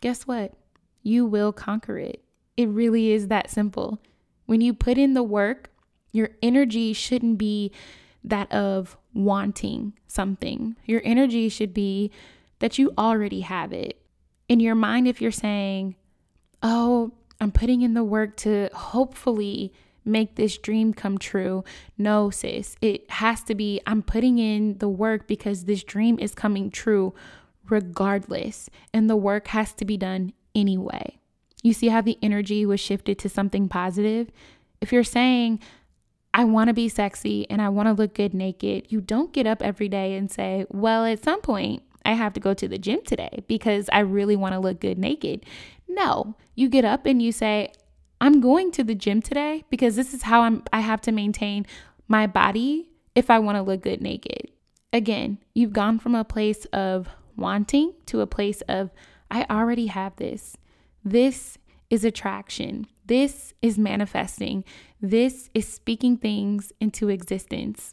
Guess 0.00 0.26
what? 0.26 0.54
You 1.02 1.26
will 1.26 1.52
conquer 1.52 1.98
it. 1.98 2.24
It 2.56 2.70
really 2.70 3.12
is 3.12 3.28
that 3.28 3.50
simple. 3.50 4.00
When 4.46 4.62
you 4.62 4.72
put 4.72 4.96
in 4.96 5.12
the 5.12 5.22
work, 5.22 5.70
your 6.10 6.30
energy 6.42 6.94
shouldn't 6.94 7.36
be 7.36 7.70
that 8.24 8.50
of 8.50 8.96
wanting 9.12 9.92
something. 10.06 10.74
Your 10.86 11.02
energy 11.04 11.50
should 11.50 11.74
be 11.74 12.10
that 12.60 12.78
you 12.78 12.92
already 12.98 13.40
have 13.40 13.72
it. 13.72 14.00
In 14.48 14.60
your 14.60 14.74
mind, 14.74 15.06
if 15.06 15.20
you're 15.20 15.30
saying, 15.30 15.96
Oh, 16.62 17.12
I'm 17.40 17.52
putting 17.52 17.82
in 17.82 17.94
the 17.94 18.04
work 18.04 18.36
to 18.38 18.68
hopefully 18.74 19.72
make 20.04 20.34
this 20.34 20.58
dream 20.58 20.92
come 20.92 21.18
true. 21.18 21.62
No, 21.96 22.30
sis, 22.30 22.76
it 22.80 23.08
has 23.10 23.42
to 23.44 23.54
be 23.54 23.80
I'm 23.86 24.02
putting 24.02 24.38
in 24.38 24.78
the 24.78 24.88
work 24.88 25.26
because 25.26 25.64
this 25.64 25.84
dream 25.84 26.18
is 26.18 26.34
coming 26.34 26.70
true 26.70 27.14
regardless, 27.68 28.70
and 28.94 29.08
the 29.08 29.16
work 29.16 29.48
has 29.48 29.72
to 29.74 29.84
be 29.84 29.96
done 29.96 30.32
anyway. 30.54 31.18
You 31.62 31.72
see 31.72 31.88
how 31.88 32.00
the 32.00 32.18
energy 32.22 32.64
was 32.64 32.80
shifted 32.80 33.18
to 33.18 33.28
something 33.28 33.68
positive? 33.68 34.30
If 34.80 34.92
you're 34.92 35.04
saying, 35.04 35.60
I 36.32 36.44
want 36.44 36.68
to 36.68 36.74
be 36.74 36.88
sexy 36.88 37.48
and 37.50 37.60
I 37.60 37.68
want 37.68 37.88
to 37.88 37.92
look 37.92 38.14
good 38.14 38.32
naked, 38.32 38.86
you 38.90 39.00
don't 39.00 39.32
get 39.32 39.46
up 39.46 39.62
every 39.62 39.88
day 39.88 40.16
and 40.16 40.30
say, 40.30 40.66
Well, 40.70 41.04
at 41.04 41.22
some 41.22 41.40
point, 41.40 41.82
I 42.08 42.12
have 42.12 42.32
to 42.32 42.40
go 42.40 42.54
to 42.54 42.66
the 42.66 42.78
gym 42.78 43.00
today 43.04 43.44
because 43.48 43.90
I 43.92 43.98
really 44.00 44.34
want 44.34 44.54
to 44.54 44.58
look 44.58 44.80
good 44.80 44.96
naked. 44.96 45.44
No, 45.86 46.36
you 46.54 46.70
get 46.70 46.86
up 46.86 47.04
and 47.04 47.20
you 47.20 47.32
say, 47.32 47.70
I'm 48.18 48.40
going 48.40 48.72
to 48.72 48.82
the 48.82 48.94
gym 48.94 49.20
today 49.20 49.64
because 49.68 49.94
this 49.94 50.14
is 50.14 50.22
how 50.22 50.40
I'm 50.40 50.62
I 50.72 50.80
have 50.80 51.02
to 51.02 51.12
maintain 51.12 51.66
my 52.08 52.26
body 52.26 52.88
if 53.14 53.28
I 53.28 53.38
want 53.38 53.56
to 53.56 53.62
look 53.62 53.82
good 53.82 54.00
naked. 54.00 54.50
Again, 54.90 55.36
you've 55.54 55.74
gone 55.74 55.98
from 55.98 56.14
a 56.14 56.24
place 56.24 56.64
of 56.72 57.08
wanting 57.36 57.92
to 58.06 58.22
a 58.22 58.26
place 58.26 58.62
of 58.62 58.90
I 59.30 59.44
already 59.50 59.88
have 59.88 60.16
this. 60.16 60.56
This 61.04 61.58
is 61.90 62.04
attraction. 62.04 62.86
This 63.04 63.52
is 63.60 63.78
manifesting. 63.78 64.64
This 64.98 65.50
is 65.52 65.68
speaking 65.68 66.16
things 66.16 66.72
into 66.80 67.10
existence. 67.10 67.92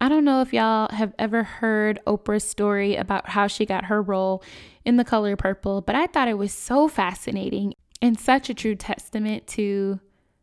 I 0.00 0.08
don't 0.08 0.24
know 0.24 0.40
if 0.42 0.52
y'all 0.52 0.88
have 0.92 1.12
ever 1.18 1.42
heard 1.42 1.98
Oprah's 2.06 2.44
story 2.44 2.94
about 2.94 3.30
how 3.30 3.48
she 3.48 3.66
got 3.66 3.86
her 3.86 4.00
role 4.00 4.42
in 4.84 4.96
the 4.96 5.04
color 5.04 5.34
purple, 5.36 5.80
but 5.80 5.96
I 5.96 6.06
thought 6.06 6.28
it 6.28 6.38
was 6.38 6.52
so 6.52 6.86
fascinating 6.86 7.74
and 8.00 8.18
such 8.18 8.48
a 8.48 8.54
true 8.54 8.76
testament 8.76 9.46
to 9.48 9.98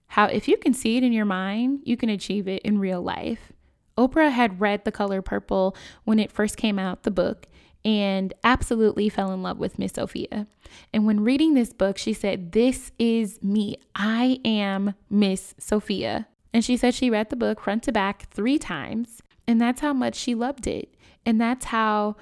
how, 0.07 0.25
if 0.25 0.47
you 0.47 0.57
can 0.57 0.73
see 0.73 0.97
it 0.97 1.03
in 1.03 1.13
your 1.13 1.25
mind, 1.25 1.79
you 1.83 1.95
can 1.95 2.09
achieve 2.09 2.47
it 2.47 2.61
in 2.63 2.79
real 2.79 3.01
life. 3.01 3.53
Oprah 3.97 4.31
had 4.31 4.59
read 4.59 4.83
The 4.83 4.91
Color 4.91 5.21
Purple 5.21 5.75
when 6.03 6.19
it 6.19 6.31
first 6.31 6.57
came 6.57 6.77
out, 6.77 7.03
the 7.03 7.11
book, 7.11 7.47
and 7.85 8.33
absolutely 8.43 9.07
fell 9.07 9.31
in 9.31 9.41
love 9.41 9.57
with 9.57 9.79
Miss 9.79 9.93
Sofia. 9.93 10.47
And 10.93 11.05
when 11.05 11.23
reading 11.23 11.53
this 11.53 11.71
book, 11.71 11.97
she 11.97 12.11
said, 12.11 12.51
This 12.51 12.91
is 12.99 13.41
me. 13.41 13.77
I 13.95 14.39
am 14.43 14.95
Miss 15.09 15.53
Sofia. 15.57 16.27
And 16.53 16.63
she 16.63 16.77
said 16.77 16.93
she 16.93 17.09
read 17.09 17.29
the 17.29 17.35
book 17.35 17.61
front 17.61 17.83
to 17.83 17.91
back 17.91 18.29
three 18.31 18.57
times. 18.57 19.21
And 19.47 19.61
that's 19.61 19.81
how 19.81 19.93
much 19.93 20.15
she 20.15 20.35
loved 20.35 20.67
it. 20.67 20.93
And 21.25 21.39
that's 21.39 21.65
how 21.65 22.15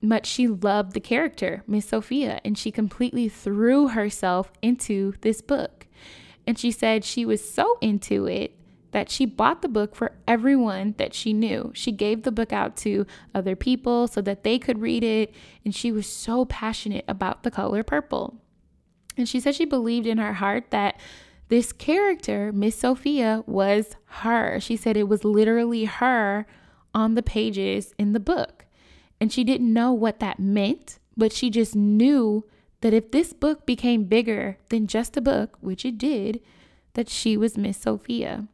much 0.00 0.26
she 0.26 0.48
loved 0.48 0.92
the 0.92 1.00
character, 1.00 1.62
Miss 1.66 1.86
Sofia. 1.86 2.40
And 2.44 2.58
she 2.58 2.70
completely 2.70 3.28
threw 3.28 3.88
herself 3.88 4.52
into 4.62 5.14
this 5.20 5.40
book. 5.40 5.86
And 6.46 6.58
she 6.58 6.70
said 6.70 7.04
she 7.04 7.24
was 7.24 7.48
so 7.48 7.78
into 7.80 8.26
it 8.26 8.58
that 8.92 9.10
she 9.10 9.24
bought 9.24 9.62
the 9.62 9.68
book 9.68 9.96
for 9.96 10.12
everyone 10.28 10.94
that 10.98 11.14
she 11.14 11.32
knew. 11.32 11.72
She 11.74 11.92
gave 11.92 12.22
the 12.22 12.32
book 12.32 12.52
out 12.52 12.76
to 12.78 13.06
other 13.34 13.56
people 13.56 14.06
so 14.06 14.20
that 14.20 14.44
they 14.44 14.58
could 14.58 14.80
read 14.80 15.02
it, 15.02 15.34
and 15.64 15.74
she 15.74 15.90
was 15.90 16.06
so 16.06 16.44
passionate 16.44 17.04
about 17.08 17.42
the 17.42 17.50
color 17.50 17.82
purple. 17.82 18.36
And 19.16 19.28
she 19.28 19.40
said 19.40 19.54
she 19.54 19.64
believed 19.64 20.06
in 20.06 20.18
her 20.18 20.34
heart 20.34 20.70
that 20.70 21.00
this 21.48 21.72
character, 21.72 22.52
Miss 22.52 22.78
Sofia, 22.78 23.42
was 23.46 23.96
her. 24.06 24.60
She 24.60 24.76
said 24.76 24.96
it 24.96 25.08
was 25.08 25.24
literally 25.24 25.84
her 25.84 26.46
on 26.94 27.14
the 27.14 27.22
pages 27.22 27.94
in 27.98 28.12
the 28.12 28.20
book. 28.20 28.66
And 29.20 29.32
she 29.32 29.44
didn't 29.44 29.72
know 29.72 29.92
what 29.92 30.20
that 30.20 30.40
meant, 30.40 30.98
but 31.16 31.32
she 31.32 31.50
just 31.50 31.76
knew 31.76 32.44
that 32.80 32.92
if 32.92 33.10
this 33.10 33.32
book 33.32 33.64
became 33.64 34.04
bigger 34.04 34.58
than 34.68 34.86
just 34.86 35.16
a 35.16 35.20
book, 35.20 35.56
which 35.60 35.84
it 35.84 35.98
did, 35.98 36.40
that 36.94 37.08
she 37.08 37.36
was 37.36 37.56
Miss 37.56 37.78
Sofia. 37.78 38.48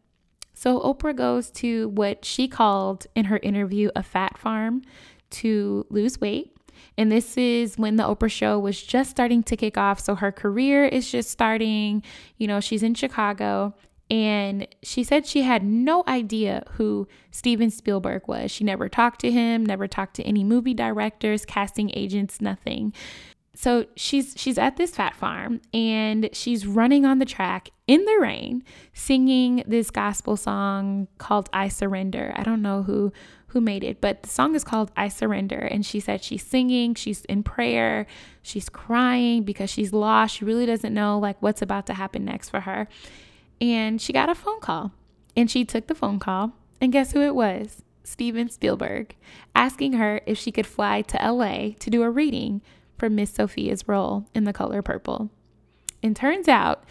So 0.54 0.80
Oprah 0.80 1.16
goes 1.16 1.50
to 1.52 1.88
what 1.88 2.24
she 2.24 2.48
called 2.48 3.06
in 3.14 3.26
her 3.26 3.38
interview 3.42 3.90
a 3.94 4.02
fat 4.02 4.36
farm 4.36 4.82
to 5.30 5.86
lose 5.88 6.20
weight. 6.20 6.56
And 6.96 7.12
this 7.12 7.36
is 7.36 7.76
when 7.76 7.96
the 7.96 8.02
Oprah 8.02 8.30
show 8.30 8.58
was 8.58 8.82
just 8.82 9.10
starting 9.10 9.42
to 9.44 9.56
kick 9.56 9.78
off. 9.78 10.00
So 10.00 10.16
her 10.16 10.32
career 10.32 10.84
is 10.84 11.10
just 11.10 11.30
starting. 11.30 12.02
You 12.36 12.48
know, 12.48 12.60
she's 12.60 12.82
in 12.82 12.94
Chicago. 12.94 13.74
And 14.10 14.66
she 14.82 15.04
said 15.04 15.26
she 15.26 15.42
had 15.42 15.62
no 15.62 16.02
idea 16.08 16.64
who 16.72 17.06
Steven 17.30 17.70
Spielberg 17.70 18.26
was. 18.26 18.50
She 18.50 18.64
never 18.64 18.88
talked 18.88 19.20
to 19.20 19.30
him, 19.30 19.66
never 19.66 19.86
talked 19.86 20.16
to 20.16 20.22
any 20.22 20.44
movie 20.44 20.74
directors, 20.74 21.44
casting 21.44 21.90
agents, 21.94 22.40
nothing 22.40 22.94
so 23.58 23.86
she's 23.96 24.34
she's 24.36 24.56
at 24.56 24.76
this 24.76 24.92
fat 24.92 25.16
farm 25.16 25.60
and 25.74 26.28
she's 26.32 26.64
running 26.64 27.04
on 27.04 27.18
the 27.18 27.24
track 27.24 27.70
in 27.88 28.04
the 28.04 28.18
rain 28.20 28.62
singing 28.92 29.64
this 29.66 29.90
gospel 29.90 30.36
song 30.36 31.08
called 31.18 31.50
I 31.52 31.66
surrender. 31.66 32.32
I 32.36 32.44
don't 32.44 32.62
know 32.62 32.84
who 32.84 33.12
who 33.48 33.60
made 33.60 33.82
it, 33.82 34.00
but 34.00 34.22
the 34.22 34.28
song 34.28 34.54
is 34.54 34.62
called 34.62 34.92
I 34.96 35.08
surrender 35.08 35.58
and 35.58 35.84
she 35.84 35.98
said 35.98 36.22
she's 36.22 36.46
singing, 36.46 36.94
she's 36.94 37.24
in 37.24 37.42
prayer, 37.42 38.06
she's 38.42 38.68
crying 38.68 39.42
because 39.42 39.70
she's 39.70 39.92
lost. 39.92 40.36
She 40.36 40.44
really 40.44 40.64
doesn't 40.64 40.94
know 40.94 41.18
like 41.18 41.42
what's 41.42 41.60
about 41.60 41.86
to 41.86 41.94
happen 41.94 42.24
next 42.24 42.50
for 42.50 42.60
her. 42.60 42.86
And 43.60 44.00
she 44.00 44.12
got 44.12 44.28
a 44.28 44.34
phone 44.34 44.60
call. 44.60 44.92
And 45.36 45.50
she 45.50 45.64
took 45.64 45.86
the 45.86 45.94
phone 45.94 46.18
call 46.18 46.52
and 46.80 46.92
guess 46.92 47.12
who 47.12 47.20
it 47.20 47.34
was? 47.34 47.82
Steven 48.04 48.48
Spielberg 48.48 49.14
asking 49.54 49.94
her 49.94 50.20
if 50.26 50.38
she 50.38 50.50
could 50.50 50.66
fly 50.66 51.02
to 51.02 51.32
LA 51.32 51.70
to 51.78 51.90
do 51.90 52.02
a 52.02 52.10
reading 52.10 52.62
for 52.96 53.10
Miss 53.10 53.30
Sofia's 53.30 53.86
role 53.86 54.26
in 54.34 54.44
The 54.44 54.52
Color 54.52 54.82
Purple. 54.82 55.30
And 56.02 56.16
turns 56.16 56.48
out 56.48 56.84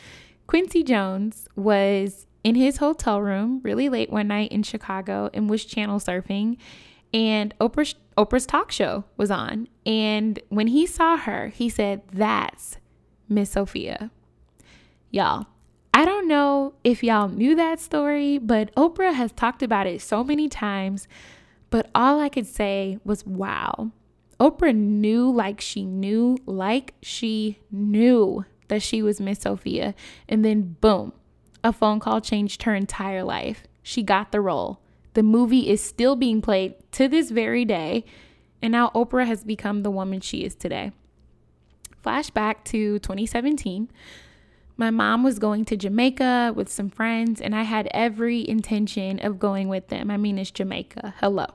Quincy 0.46 0.84
Jones 0.84 1.48
was 1.56 2.28
in 2.44 2.56
his 2.56 2.78
hotel 2.78 3.22
room 3.22 3.62
really 3.64 3.90
late 3.90 4.10
one 4.10 4.28
night 4.28 4.52
in 4.52 4.64
Chicago 4.64 5.30
and 5.34 5.50
was 5.50 5.66
channel 5.66 6.00
surfing 6.00 6.58
and 7.14 7.58
Oprah's, 7.60 7.96
Oprah's 8.18 8.46
talk 8.46 8.72
show 8.72 9.06
was 9.16 9.32
on. 9.32 9.68
And 9.86 10.40
when 10.50 10.68
he 10.68 10.86
saw 10.86 11.18
her, 11.18 11.48
he 11.48 11.70
said, 11.70 12.04
That's 12.12 12.78
Miss 13.30 13.52
Sofia. 13.52 14.12
Y'all, 15.10 15.48
I 15.98 16.06
don't 16.06 16.28
know 16.28 16.76
if 16.84 17.04
y'all 17.04 17.28
knew 17.28 17.56
that 17.56 17.80
story, 17.80 18.38
but 18.38 18.72
Oprah 18.76 19.16
has 19.16 19.32
talked 19.32 19.64
about 19.64 19.88
it 19.88 20.00
so 20.00 20.24
many 20.24 20.48
times. 20.48 21.08
But 21.72 21.90
all 21.96 22.20
I 22.20 22.30
could 22.30 22.46
say 22.46 23.00
was, 23.04 23.26
Wow. 23.26 23.90
Oprah 24.40 24.76
knew, 24.76 25.28
like 25.32 25.60
she 25.60 25.86
knew, 25.86 26.38
like 26.46 26.94
she 27.02 27.58
knew 27.72 28.46
that 28.68 28.84
she 28.84 29.02
was 29.02 29.20
Miss 29.20 29.40
Sofia. 29.40 29.96
And 30.30 30.46
then, 30.46 30.76
boom, 30.82 31.14
a 31.64 31.74
phone 31.74 32.00
call 32.00 32.22
changed 32.22 32.62
her 32.62 32.76
entire 32.76 33.24
life. 33.24 33.64
She 33.82 34.04
got 34.04 34.32
the 34.32 34.40
role. 34.40 34.80
The 35.16 35.24
movie 35.24 35.68
is 35.68 35.82
still 35.82 36.16
being 36.16 36.44
played 36.44 36.76
to 36.92 37.08
this 37.08 37.32
very 37.32 37.66
day. 37.66 38.06
And 38.62 38.72
now 38.72 38.92
Oprah 38.94 39.26
has 39.26 39.44
become 39.44 39.82
the 39.82 39.90
woman 39.90 40.22
she 40.22 40.44
is 40.44 40.54
today. 40.54 40.92
Flashback 42.06 42.64
to 42.66 43.00
2017. 43.00 43.90
My 44.80 44.92
mom 44.92 45.24
was 45.24 45.40
going 45.40 45.66
to 45.66 45.76
Jamaica 45.76 46.54
with 46.56 46.70
some 46.70 46.90
friends, 46.90 47.42
and 47.42 47.56
I 47.56 47.64
had 47.64 47.88
every 47.92 48.48
intention 48.48 49.20
of 49.20 49.40
going 49.40 49.70
with 49.70 49.88
them. 49.88 50.12
I 50.12 50.18
mean, 50.18 50.38
it's 50.38 50.52
Jamaica. 50.52 51.16
Hello. 51.20 51.48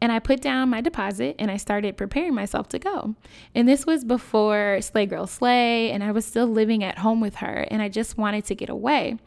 And 0.00 0.12
I 0.12 0.20
put 0.20 0.40
down 0.40 0.70
my 0.70 0.80
deposit 0.80 1.36
and 1.38 1.50
I 1.50 1.56
started 1.56 1.96
preparing 1.96 2.34
myself 2.34 2.68
to 2.70 2.80
go. 2.80 3.14
And 3.54 3.68
this 3.68 3.86
was 3.86 4.04
before 4.04 4.78
Slay 4.80 5.06
Girl 5.06 5.26
Slay, 5.26 5.90
and 5.90 6.04
I 6.04 6.12
was 6.12 6.24
still 6.24 6.46
living 6.46 6.84
at 6.84 6.98
home 6.98 7.20
with 7.20 7.36
her, 7.36 7.66
and 7.70 7.82
I 7.82 7.88
just 7.88 8.16
wanted 8.16 8.44
to 8.46 8.54
get 8.54 8.68
away. 8.68 9.18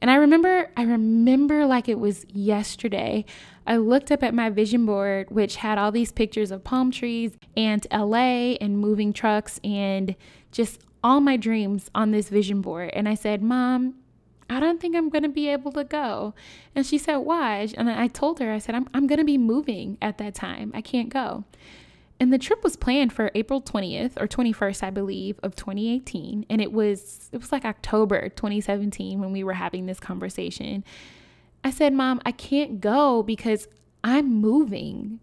And 0.00 0.10
I 0.10 0.14
remember, 0.16 0.70
I 0.76 0.82
remember 0.82 1.66
like 1.66 1.88
it 1.88 1.98
was 1.98 2.24
yesterday. 2.28 3.24
I 3.66 3.76
looked 3.76 4.10
up 4.10 4.22
at 4.22 4.34
my 4.34 4.50
vision 4.50 4.86
board, 4.86 5.30
which 5.30 5.56
had 5.56 5.78
all 5.78 5.92
these 5.92 6.10
pictures 6.10 6.50
of 6.50 6.64
palm 6.64 6.90
trees 6.90 7.36
and 7.56 7.86
LA 7.92 8.56
and 8.60 8.78
moving 8.78 9.12
trucks 9.12 9.60
and 9.62 10.16
just 10.50 10.80
all 11.02 11.20
my 11.20 11.36
dreams 11.36 11.90
on 11.94 12.10
this 12.10 12.28
vision 12.28 12.60
board. 12.60 12.90
And 12.92 13.08
I 13.08 13.14
said, 13.14 13.42
Mom, 13.42 13.94
I 14.50 14.58
don't 14.58 14.80
think 14.80 14.96
I'm 14.96 15.08
going 15.08 15.22
to 15.22 15.28
be 15.28 15.48
able 15.48 15.72
to 15.72 15.84
go. 15.84 16.34
And 16.74 16.84
she 16.84 16.98
said, 16.98 17.18
Why? 17.18 17.68
And 17.76 17.88
I 17.88 18.08
told 18.08 18.40
her, 18.40 18.52
I 18.52 18.58
said, 18.58 18.74
I'm, 18.74 18.88
I'm 18.92 19.06
going 19.06 19.18
to 19.18 19.24
be 19.24 19.38
moving 19.38 19.96
at 20.02 20.18
that 20.18 20.34
time. 20.34 20.72
I 20.74 20.80
can't 20.80 21.08
go. 21.08 21.44
And 22.20 22.30
the 22.30 22.38
trip 22.38 22.62
was 22.62 22.76
planned 22.76 23.14
for 23.14 23.30
April 23.34 23.62
20th 23.62 24.20
or 24.20 24.28
21st, 24.28 24.82
I 24.82 24.90
believe, 24.90 25.40
of 25.42 25.56
2018. 25.56 26.44
And 26.50 26.60
it 26.60 26.70
was 26.70 27.30
it 27.32 27.38
was 27.38 27.50
like 27.50 27.64
October 27.64 28.28
2017 28.28 29.20
when 29.20 29.32
we 29.32 29.42
were 29.42 29.54
having 29.54 29.86
this 29.86 29.98
conversation. 29.98 30.84
I 31.64 31.70
said, 31.70 31.94
"Mom, 31.94 32.20
I 32.26 32.32
can't 32.32 32.80
go 32.80 33.22
because 33.22 33.68
I'm 34.04 34.30
moving. 34.34 35.20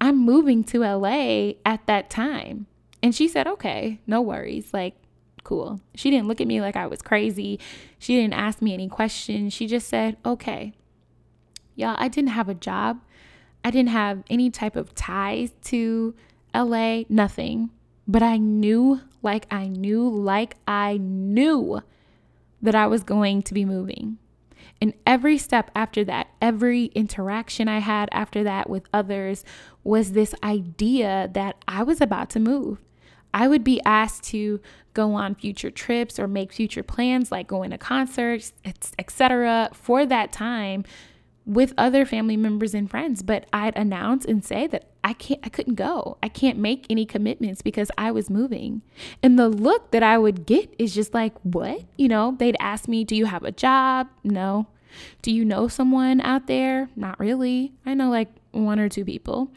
I'm 0.00 0.16
moving 0.16 0.64
to 0.64 0.80
LA 0.80 1.52
at 1.66 1.86
that 1.86 2.08
time." 2.08 2.66
And 3.02 3.14
she 3.14 3.28
said, 3.28 3.46
"Okay, 3.46 4.00
no 4.06 4.22
worries. 4.22 4.72
Like 4.72 4.94
cool. 5.44 5.80
She 5.94 6.10
didn't 6.10 6.28
look 6.28 6.40
at 6.40 6.46
me 6.46 6.60
like 6.60 6.76
I 6.76 6.86
was 6.86 7.02
crazy. 7.02 7.58
She 7.98 8.16
didn't 8.16 8.34
ask 8.34 8.62
me 8.62 8.74
any 8.74 8.88
questions. 8.88 9.52
She 9.52 9.66
just 9.66 9.88
said, 9.88 10.16
okay. 10.24 10.72
Y'all, 11.74 11.96
I 11.98 12.08
didn't 12.08 12.30
have 12.30 12.48
a 12.48 12.54
job. 12.54 13.00
I 13.64 13.70
didn't 13.70 13.90
have 13.90 14.22
any 14.28 14.50
type 14.50 14.76
of 14.76 14.94
ties 14.94 15.52
to 15.62 16.14
LA, 16.54 17.02
nothing. 17.08 17.70
But 18.06 18.22
I 18.22 18.36
knew, 18.36 19.00
like 19.22 19.46
I 19.50 19.68
knew, 19.68 20.08
like 20.08 20.56
I 20.66 20.96
knew 20.98 21.82
that 22.60 22.74
I 22.74 22.86
was 22.86 23.02
going 23.02 23.42
to 23.42 23.54
be 23.54 23.64
moving. 23.64 24.18
And 24.80 24.94
every 25.06 25.38
step 25.38 25.70
after 25.76 26.04
that, 26.04 26.28
every 26.40 26.86
interaction 26.86 27.68
I 27.68 27.78
had 27.78 28.08
after 28.10 28.42
that 28.42 28.68
with 28.68 28.88
others 28.92 29.44
was 29.84 30.12
this 30.12 30.34
idea 30.42 31.30
that 31.34 31.56
I 31.68 31.84
was 31.84 32.00
about 32.00 32.30
to 32.30 32.40
move. 32.40 32.78
I 33.34 33.48
would 33.48 33.64
be 33.64 33.80
asked 33.84 34.24
to 34.24 34.60
go 34.94 35.14
on 35.14 35.34
future 35.34 35.70
trips 35.70 36.18
or 36.18 36.28
make 36.28 36.52
future 36.52 36.82
plans 36.82 37.32
like 37.32 37.46
going 37.46 37.70
to 37.70 37.78
concerts, 37.78 38.52
etc. 38.98 39.70
for 39.72 40.04
that 40.06 40.32
time 40.32 40.84
with 41.44 41.74
other 41.76 42.06
family 42.06 42.36
members 42.36 42.74
and 42.74 42.88
friends, 42.88 43.22
but 43.22 43.46
I'd 43.52 43.76
announce 43.76 44.24
and 44.24 44.44
say 44.44 44.66
that 44.68 44.84
I 45.02 45.12
can't 45.14 45.40
I 45.42 45.48
couldn't 45.48 45.74
go. 45.74 46.16
I 46.22 46.28
can't 46.28 46.58
make 46.58 46.86
any 46.88 47.04
commitments 47.04 47.62
because 47.62 47.90
I 47.98 48.12
was 48.12 48.30
moving. 48.30 48.82
And 49.22 49.38
the 49.38 49.48
look 49.48 49.90
that 49.90 50.02
I 50.02 50.18
would 50.18 50.46
get 50.46 50.72
is 50.78 50.94
just 50.94 51.14
like, 51.14 51.34
"What?" 51.42 51.82
You 51.96 52.08
know, 52.08 52.36
they'd 52.38 52.56
ask 52.60 52.86
me, 52.86 53.02
"Do 53.02 53.16
you 53.16 53.26
have 53.26 53.42
a 53.42 53.52
job?" 53.52 54.08
No. 54.22 54.68
"Do 55.22 55.32
you 55.32 55.44
know 55.44 55.66
someone 55.66 56.20
out 56.20 56.46
there?" 56.46 56.90
Not 56.94 57.18
really. 57.18 57.72
I 57.84 57.94
know 57.94 58.10
like 58.10 58.28
one 58.52 58.78
or 58.78 58.88
two 58.88 59.04
people 59.04 59.50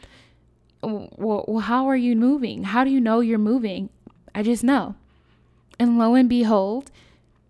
well, 0.82 1.58
how 1.58 1.86
are 1.86 1.96
you 1.96 2.14
moving? 2.14 2.64
How 2.64 2.84
do 2.84 2.90
you 2.90 3.00
know 3.00 3.20
you're 3.20 3.38
moving? 3.38 3.88
I 4.34 4.42
just 4.42 4.62
know. 4.62 4.94
And 5.78 5.98
lo 5.98 6.14
and 6.14 6.28
behold, 6.28 6.90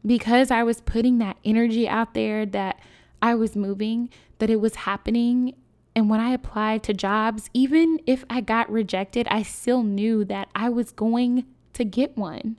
because 0.04 0.50
I 0.50 0.62
was 0.62 0.80
putting 0.80 1.18
that 1.18 1.36
energy 1.44 1.88
out 1.88 2.14
there 2.14 2.46
that 2.46 2.80
I 3.20 3.34
was 3.34 3.56
moving, 3.56 4.08
that 4.38 4.50
it 4.50 4.60
was 4.60 4.76
happening. 4.76 5.54
And 5.94 6.08
when 6.10 6.20
I 6.20 6.30
applied 6.30 6.82
to 6.84 6.94
jobs, 6.94 7.50
even 7.54 8.00
if 8.06 8.24
I 8.28 8.40
got 8.40 8.70
rejected, 8.70 9.26
I 9.30 9.42
still 9.42 9.82
knew 9.82 10.24
that 10.26 10.48
I 10.54 10.68
was 10.68 10.92
going 10.92 11.46
to 11.72 11.84
get 11.84 12.16
one. 12.16 12.58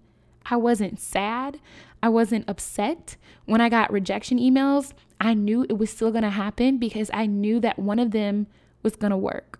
I 0.50 0.55
wasn't 0.55 1.00
sad. 1.00 1.59
I 2.01 2.09
wasn't 2.09 2.50
upset. 2.50 3.17
When 3.45 3.62
I 3.62 3.69
got 3.69 3.91
rejection 3.91 4.39
emails, 4.39 4.93
I 5.19 5.33
knew 5.33 5.63
it 5.63 5.77
was 5.77 5.89
still 5.89 6.12
going 6.12 6.24
to 6.24 6.29
happen 6.29 6.77
because 6.77 7.09
I 7.13 7.25
knew 7.25 7.59
that 7.59 7.79
one 7.79 8.00
of 8.00 8.12
them 8.12 8.47
was 8.83 8.95
going 8.95 9.12
to 9.12 9.17
work. 9.17 9.59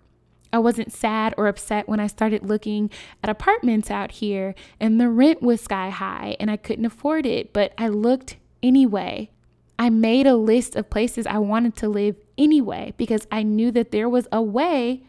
I 0.52 0.58
wasn't 0.58 0.92
sad 0.92 1.34
or 1.36 1.46
upset 1.46 1.88
when 1.88 2.00
I 2.00 2.06
started 2.06 2.48
looking 2.48 2.90
at 3.22 3.30
apartments 3.30 3.90
out 3.90 4.12
here 4.12 4.54
and 4.80 5.00
the 5.00 5.08
rent 5.08 5.42
was 5.42 5.60
sky 5.60 5.90
high 5.90 6.36
and 6.40 6.50
I 6.50 6.56
couldn't 6.56 6.86
afford 6.86 7.26
it, 7.26 7.52
but 7.52 7.72
I 7.76 7.88
looked 7.88 8.36
anyway. 8.62 9.30
I 9.78 9.90
made 9.90 10.26
a 10.26 10.36
list 10.36 10.74
of 10.74 10.90
places 10.90 11.26
I 11.26 11.38
wanted 11.38 11.76
to 11.76 11.88
live 11.88 12.16
anyway 12.36 12.94
because 12.96 13.26
I 13.30 13.42
knew 13.42 13.70
that 13.72 13.92
there 13.92 14.08
was 14.08 14.26
a 14.32 14.42
way 14.42 15.02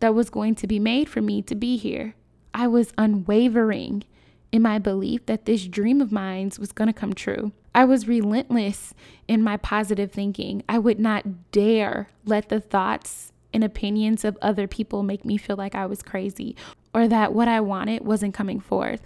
that 0.00 0.14
was 0.14 0.30
going 0.30 0.54
to 0.56 0.66
be 0.66 0.78
made 0.78 1.08
for 1.08 1.20
me 1.20 1.42
to 1.42 1.54
be 1.54 1.76
here. 1.76 2.14
I 2.54 2.66
was 2.68 2.92
unwavering 2.98 4.04
in 4.52 4.62
my 4.62 4.78
belief 4.78 5.26
that 5.26 5.46
this 5.46 5.66
dream 5.66 6.00
of 6.00 6.12
mine 6.12 6.52
was 6.58 6.72
going 6.72 6.86
to 6.86 6.92
come 6.92 7.14
true. 7.14 7.52
I 7.74 7.84
was 7.84 8.06
relentless 8.06 8.92
in 9.26 9.42
my 9.42 9.56
positive 9.56 10.12
thinking. 10.12 10.62
I 10.68 10.78
would 10.78 11.00
not 11.00 11.50
dare 11.50 12.08
let 12.26 12.50
the 12.50 12.60
thoughts 12.60 13.31
and 13.52 13.64
opinions 13.64 14.24
of 14.24 14.38
other 14.42 14.66
people 14.66 15.02
make 15.02 15.24
me 15.24 15.36
feel 15.36 15.56
like 15.56 15.74
I 15.74 15.86
was 15.86 16.02
crazy 16.02 16.56
or 16.94 17.08
that 17.08 17.32
what 17.32 17.48
I 17.48 17.60
wanted 17.60 18.04
wasn't 18.04 18.34
coming 18.34 18.60
forth. 18.60 19.02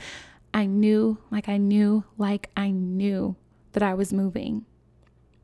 I 0.53 0.67
knew, 0.67 1.19
like 1.31 1.49
I 1.49 1.57
knew, 1.59 2.05
like 2.17 2.51
I 2.57 2.71
knew 2.71 3.37
that 3.73 3.83
I 3.83 3.95
was 3.95 4.13
moving. 4.13 4.65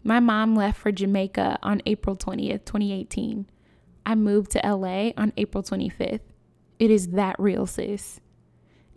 My 0.02 0.20
mom 0.20 0.56
left 0.56 0.80
for 0.80 0.90
Jamaica 0.90 1.58
on 1.62 1.82
April 1.86 2.16
20th, 2.16 2.64
2018. 2.64 3.46
I 4.04 4.14
moved 4.14 4.50
to 4.52 4.60
LA 4.64 5.10
on 5.16 5.32
April 5.36 5.62
25th. 5.62 6.20
It 6.78 6.90
is 6.90 7.08
that 7.08 7.36
real, 7.38 7.66
sis. 7.66 8.20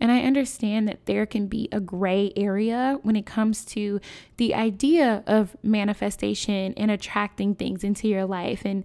And 0.00 0.10
I 0.10 0.22
understand 0.22 0.88
that 0.88 1.06
there 1.06 1.24
can 1.26 1.46
be 1.46 1.68
a 1.72 1.80
gray 1.80 2.32
area 2.36 2.98
when 3.02 3.16
it 3.16 3.24
comes 3.24 3.64
to 3.66 4.00
the 4.36 4.54
idea 4.54 5.22
of 5.26 5.56
manifestation 5.62 6.74
and 6.76 6.90
attracting 6.90 7.54
things 7.54 7.82
into 7.82 8.08
your 8.08 8.26
life. 8.26 8.62
And 8.64 8.84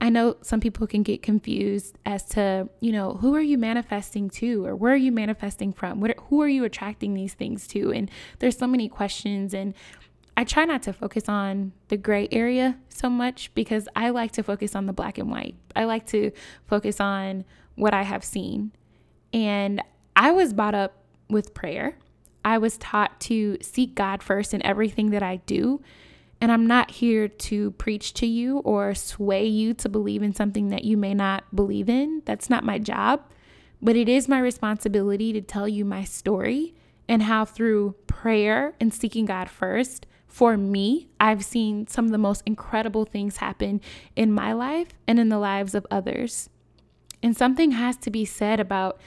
I 0.00 0.10
know 0.10 0.36
some 0.42 0.60
people 0.60 0.86
can 0.86 1.02
get 1.02 1.22
confused 1.22 1.96
as 2.04 2.22
to, 2.30 2.68
you 2.80 2.92
know, 2.92 3.14
who 3.14 3.34
are 3.34 3.40
you 3.40 3.56
manifesting 3.56 4.28
to 4.30 4.66
or 4.66 4.76
where 4.76 4.92
are 4.92 4.96
you 4.96 5.10
manifesting 5.10 5.72
from? 5.72 6.00
What, 6.00 6.14
who 6.28 6.42
are 6.42 6.48
you 6.48 6.64
attracting 6.64 7.14
these 7.14 7.34
things 7.34 7.66
to? 7.68 7.92
And 7.92 8.10
there's 8.38 8.58
so 8.58 8.66
many 8.66 8.88
questions. 8.88 9.54
And 9.54 9.74
I 10.36 10.44
try 10.44 10.66
not 10.66 10.82
to 10.82 10.92
focus 10.92 11.28
on 11.28 11.72
the 11.88 11.96
gray 11.96 12.28
area 12.30 12.76
so 12.90 13.08
much 13.08 13.54
because 13.54 13.88
I 13.96 14.10
like 14.10 14.32
to 14.32 14.42
focus 14.42 14.74
on 14.74 14.84
the 14.84 14.92
black 14.92 15.16
and 15.16 15.30
white. 15.30 15.56
I 15.74 15.84
like 15.84 16.06
to 16.08 16.30
focus 16.66 17.00
on 17.00 17.46
what 17.74 17.94
I 17.94 18.02
have 18.02 18.22
seen. 18.22 18.72
And 19.32 19.82
I 20.14 20.30
was 20.30 20.52
brought 20.52 20.74
up 20.74 21.04
with 21.30 21.54
prayer. 21.54 21.98
I 22.44 22.58
was 22.58 22.76
taught 22.78 23.18
to 23.22 23.56
seek 23.62 23.94
God 23.94 24.22
first 24.22 24.52
in 24.52 24.64
everything 24.64 25.10
that 25.10 25.22
I 25.22 25.36
do. 25.36 25.80
And 26.40 26.52
I'm 26.52 26.66
not 26.66 26.90
here 26.90 27.28
to 27.28 27.70
preach 27.72 28.12
to 28.14 28.26
you 28.26 28.58
or 28.58 28.94
sway 28.94 29.46
you 29.46 29.72
to 29.74 29.88
believe 29.88 30.22
in 30.22 30.34
something 30.34 30.68
that 30.68 30.84
you 30.84 30.96
may 30.96 31.14
not 31.14 31.44
believe 31.54 31.88
in. 31.88 32.22
That's 32.24 32.50
not 32.50 32.64
my 32.64 32.78
job. 32.78 33.22
But 33.80 33.96
it 33.96 34.08
is 34.08 34.28
my 34.28 34.38
responsibility 34.38 35.32
to 35.32 35.40
tell 35.40 35.68
you 35.68 35.84
my 35.84 36.04
story 36.04 36.74
and 37.08 37.22
how 37.22 37.44
through 37.44 37.94
prayer 38.06 38.74
and 38.80 38.92
seeking 38.92 39.26
God 39.26 39.48
first, 39.48 40.06
for 40.26 40.56
me, 40.56 41.08
I've 41.18 41.44
seen 41.44 41.86
some 41.86 42.06
of 42.06 42.10
the 42.10 42.18
most 42.18 42.42
incredible 42.44 43.04
things 43.04 43.38
happen 43.38 43.80
in 44.14 44.32
my 44.32 44.52
life 44.52 44.88
and 45.06 45.18
in 45.18 45.28
the 45.28 45.38
lives 45.38 45.74
of 45.74 45.86
others. 45.90 46.50
And 47.22 47.36
something 47.36 47.70
has 47.72 47.96
to 47.98 48.10
be 48.10 48.24
said 48.24 48.60
about 48.60 49.00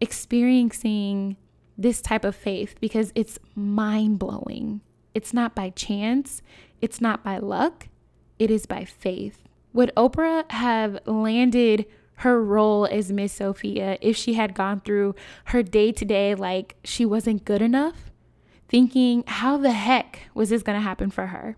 experiencing 0.00 1.36
this 1.78 2.00
type 2.02 2.24
of 2.24 2.36
faith 2.36 2.74
because 2.80 3.12
it's 3.14 3.38
mind 3.54 4.18
blowing. 4.18 4.82
It's 5.14 5.32
not 5.32 5.54
by 5.54 5.70
chance, 5.70 6.42
it's 6.80 7.00
not 7.00 7.24
by 7.24 7.38
luck, 7.38 7.88
it 8.38 8.50
is 8.50 8.66
by 8.66 8.84
faith. 8.84 9.44
Would 9.72 9.92
Oprah 9.96 10.50
have 10.50 10.98
landed 11.06 11.86
her 12.20 12.42
role 12.42 12.86
as 12.86 13.12
Miss 13.12 13.32
Sofia 13.32 13.98
if 14.00 14.16
she 14.16 14.34
had 14.34 14.54
gone 14.54 14.80
through 14.80 15.14
her 15.46 15.62
day 15.62 15.92
to 15.92 16.04
day 16.04 16.34
like 16.34 16.76
she 16.82 17.04
wasn't 17.04 17.44
good 17.44 17.60
enough? 17.60 18.10
Thinking, 18.68 19.22
how 19.26 19.58
the 19.58 19.72
heck 19.72 20.20
was 20.34 20.48
this 20.50 20.62
to 20.62 20.80
happen 20.80 21.10
for 21.10 21.28
her? 21.28 21.56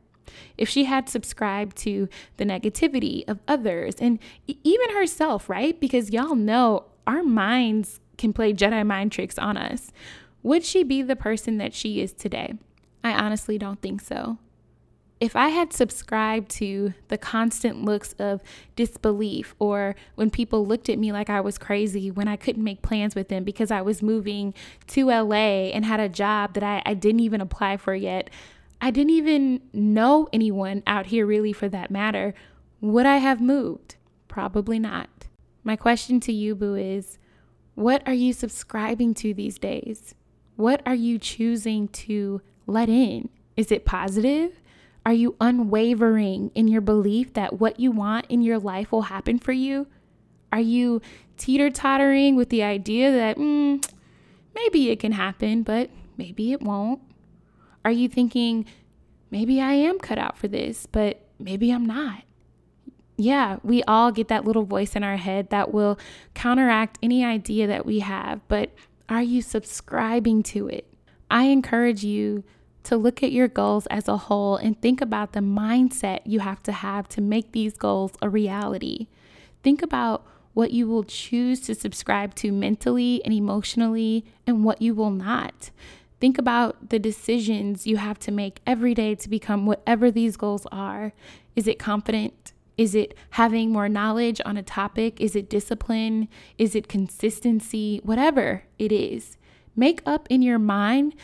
If 0.56 0.68
she 0.68 0.84
had 0.84 1.08
subscribed 1.08 1.76
to 1.78 2.08
the 2.36 2.44
negativity 2.44 3.24
of 3.28 3.38
others 3.48 3.94
and 4.00 4.18
even 4.46 4.90
herself, 4.90 5.48
right? 5.48 5.78
Because 5.78 6.10
y'all 6.10 6.34
know 6.34 6.86
our 7.06 7.22
minds 7.22 8.00
can 8.18 8.32
play 8.32 8.52
Jedi 8.52 8.84
mind 8.84 9.12
tricks 9.12 9.38
on 9.38 9.56
us. 9.56 9.90
Would 10.42 10.64
she 10.64 10.82
be 10.82 11.02
the 11.02 11.16
person 11.16 11.56
that 11.58 11.72
she 11.72 12.00
is 12.00 12.12
today? 12.12 12.54
I 13.02 13.12
honestly 13.12 13.58
don't 13.58 13.80
think 13.80 14.00
so. 14.00 14.38
If 15.20 15.34
I 15.34 15.48
had 15.48 15.72
subscribed 15.72 16.48
to 16.52 16.94
the 17.08 17.18
constant 17.18 17.84
looks 17.84 18.12
of 18.20 18.40
disbelief, 18.76 19.54
or 19.58 19.96
when 20.14 20.30
people 20.30 20.64
looked 20.64 20.88
at 20.88 20.98
me 20.98 21.10
like 21.10 21.28
I 21.28 21.40
was 21.40 21.58
crazy 21.58 22.10
when 22.10 22.28
I 22.28 22.36
couldn't 22.36 22.62
make 22.62 22.82
plans 22.82 23.16
with 23.16 23.28
them 23.28 23.42
because 23.42 23.72
I 23.72 23.80
was 23.82 24.00
moving 24.00 24.54
to 24.88 25.06
LA 25.06 25.70
and 25.72 25.84
had 25.84 25.98
a 25.98 26.08
job 26.08 26.54
that 26.54 26.62
I, 26.62 26.82
I 26.86 26.94
didn't 26.94 27.20
even 27.20 27.40
apply 27.40 27.78
for 27.78 27.96
yet, 27.96 28.30
I 28.80 28.92
didn't 28.92 29.10
even 29.10 29.60
know 29.72 30.28
anyone 30.32 30.84
out 30.86 31.06
here 31.06 31.26
really 31.26 31.52
for 31.52 31.68
that 31.68 31.90
matter, 31.90 32.32
would 32.80 33.06
I 33.06 33.16
have 33.16 33.40
moved? 33.40 33.96
Probably 34.28 34.78
not. 34.78 35.08
My 35.64 35.74
question 35.74 36.20
to 36.20 36.32
you, 36.32 36.54
Boo, 36.54 36.76
is 36.76 37.18
what 37.74 38.06
are 38.06 38.14
you 38.14 38.32
subscribing 38.32 39.14
to 39.14 39.34
these 39.34 39.58
days? 39.58 40.14
What 40.54 40.80
are 40.86 40.94
you 40.94 41.18
choosing 41.18 41.88
to 41.88 42.40
let 42.68 42.88
in? 42.88 43.30
Is 43.56 43.72
it 43.72 43.84
positive? 43.84 44.60
Are 45.06 45.12
you 45.12 45.36
unwavering 45.40 46.50
in 46.54 46.68
your 46.68 46.80
belief 46.80 47.32
that 47.34 47.58
what 47.58 47.80
you 47.80 47.90
want 47.90 48.26
in 48.28 48.42
your 48.42 48.58
life 48.58 48.92
will 48.92 49.02
happen 49.02 49.38
for 49.38 49.52
you? 49.52 49.86
Are 50.52 50.60
you 50.60 51.00
teeter 51.36 51.70
tottering 51.70 52.36
with 52.36 52.50
the 52.50 52.62
idea 52.62 53.12
that 53.12 53.36
mm, 53.36 53.84
maybe 54.54 54.90
it 54.90 55.00
can 55.00 55.12
happen, 55.12 55.62
but 55.62 55.90
maybe 56.16 56.52
it 56.52 56.62
won't? 56.62 57.00
Are 57.84 57.92
you 57.92 58.08
thinking, 58.08 58.66
maybe 59.30 59.60
I 59.60 59.72
am 59.72 59.98
cut 59.98 60.18
out 60.18 60.36
for 60.36 60.48
this, 60.48 60.86
but 60.86 61.26
maybe 61.38 61.70
I'm 61.70 61.86
not? 61.86 62.24
yeah, 63.18 63.58
we 63.64 63.82
all 63.82 64.12
get 64.12 64.28
that 64.28 64.44
little 64.44 64.62
voice 64.62 64.94
in 64.94 65.02
our 65.02 65.16
head 65.16 65.50
that 65.50 65.74
will 65.74 65.98
counteract 66.34 66.98
any 67.02 67.24
idea 67.24 67.66
that 67.66 67.84
we 67.84 67.98
have, 67.98 68.40
but 68.46 68.70
are 69.08 69.22
you 69.22 69.42
subscribing 69.42 70.44
to 70.44 70.68
it? 70.68 70.86
I 71.28 71.44
encourage 71.44 72.04
you 72.04 72.44
to 72.88 72.96
look 72.96 73.22
at 73.22 73.32
your 73.32 73.48
goals 73.48 73.86
as 73.88 74.08
a 74.08 74.16
whole 74.16 74.56
and 74.56 74.80
think 74.80 75.02
about 75.02 75.34
the 75.34 75.40
mindset 75.40 76.20
you 76.24 76.40
have 76.40 76.62
to 76.62 76.72
have 76.72 77.06
to 77.06 77.20
make 77.20 77.52
these 77.52 77.76
goals 77.76 78.12
a 78.22 78.30
reality. 78.30 79.08
Think 79.62 79.82
about 79.82 80.24
what 80.54 80.70
you 80.70 80.88
will 80.88 81.04
choose 81.04 81.60
to 81.60 81.74
subscribe 81.74 82.34
to 82.36 82.50
mentally 82.50 83.22
and 83.26 83.34
emotionally 83.34 84.24
and 84.46 84.64
what 84.64 84.80
you 84.80 84.94
will 84.94 85.10
not. 85.10 85.70
Think 86.18 86.38
about 86.38 86.88
the 86.88 86.98
decisions 86.98 87.86
you 87.86 87.98
have 87.98 88.18
to 88.20 88.32
make 88.32 88.60
every 88.66 88.94
day 88.94 89.14
to 89.16 89.28
become 89.28 89.66
whatever 89.66 90.10
these 90.10 90.38
goals 90.38 90.66
are. 90.72 91.12
Is 91.54 91.68
it 91.68 91.78
confident? 91.78 92.54
Is 92.78 92.94
it 92.94 93.14
having 93.32 93.70
more 93.70 93.90
knowledge 93.90 94.40
on 94.46 94.56
a 94.56 94.62
topic? 94.62 95.20
Is 95.20 95.36
it 95.36 95.50
discipline? 95.50 96.26
Is 96.56 96.74
it 96.74 96.88
consistency? 96.88 98.00
Whatever 98.02 98.62
it 98.78 98.92
is, 98.92 99.36
make 99.76 100.00
up 100.06 100.26
in 100.30 100.40
your 100.40 100.58
mind 100.58 101.14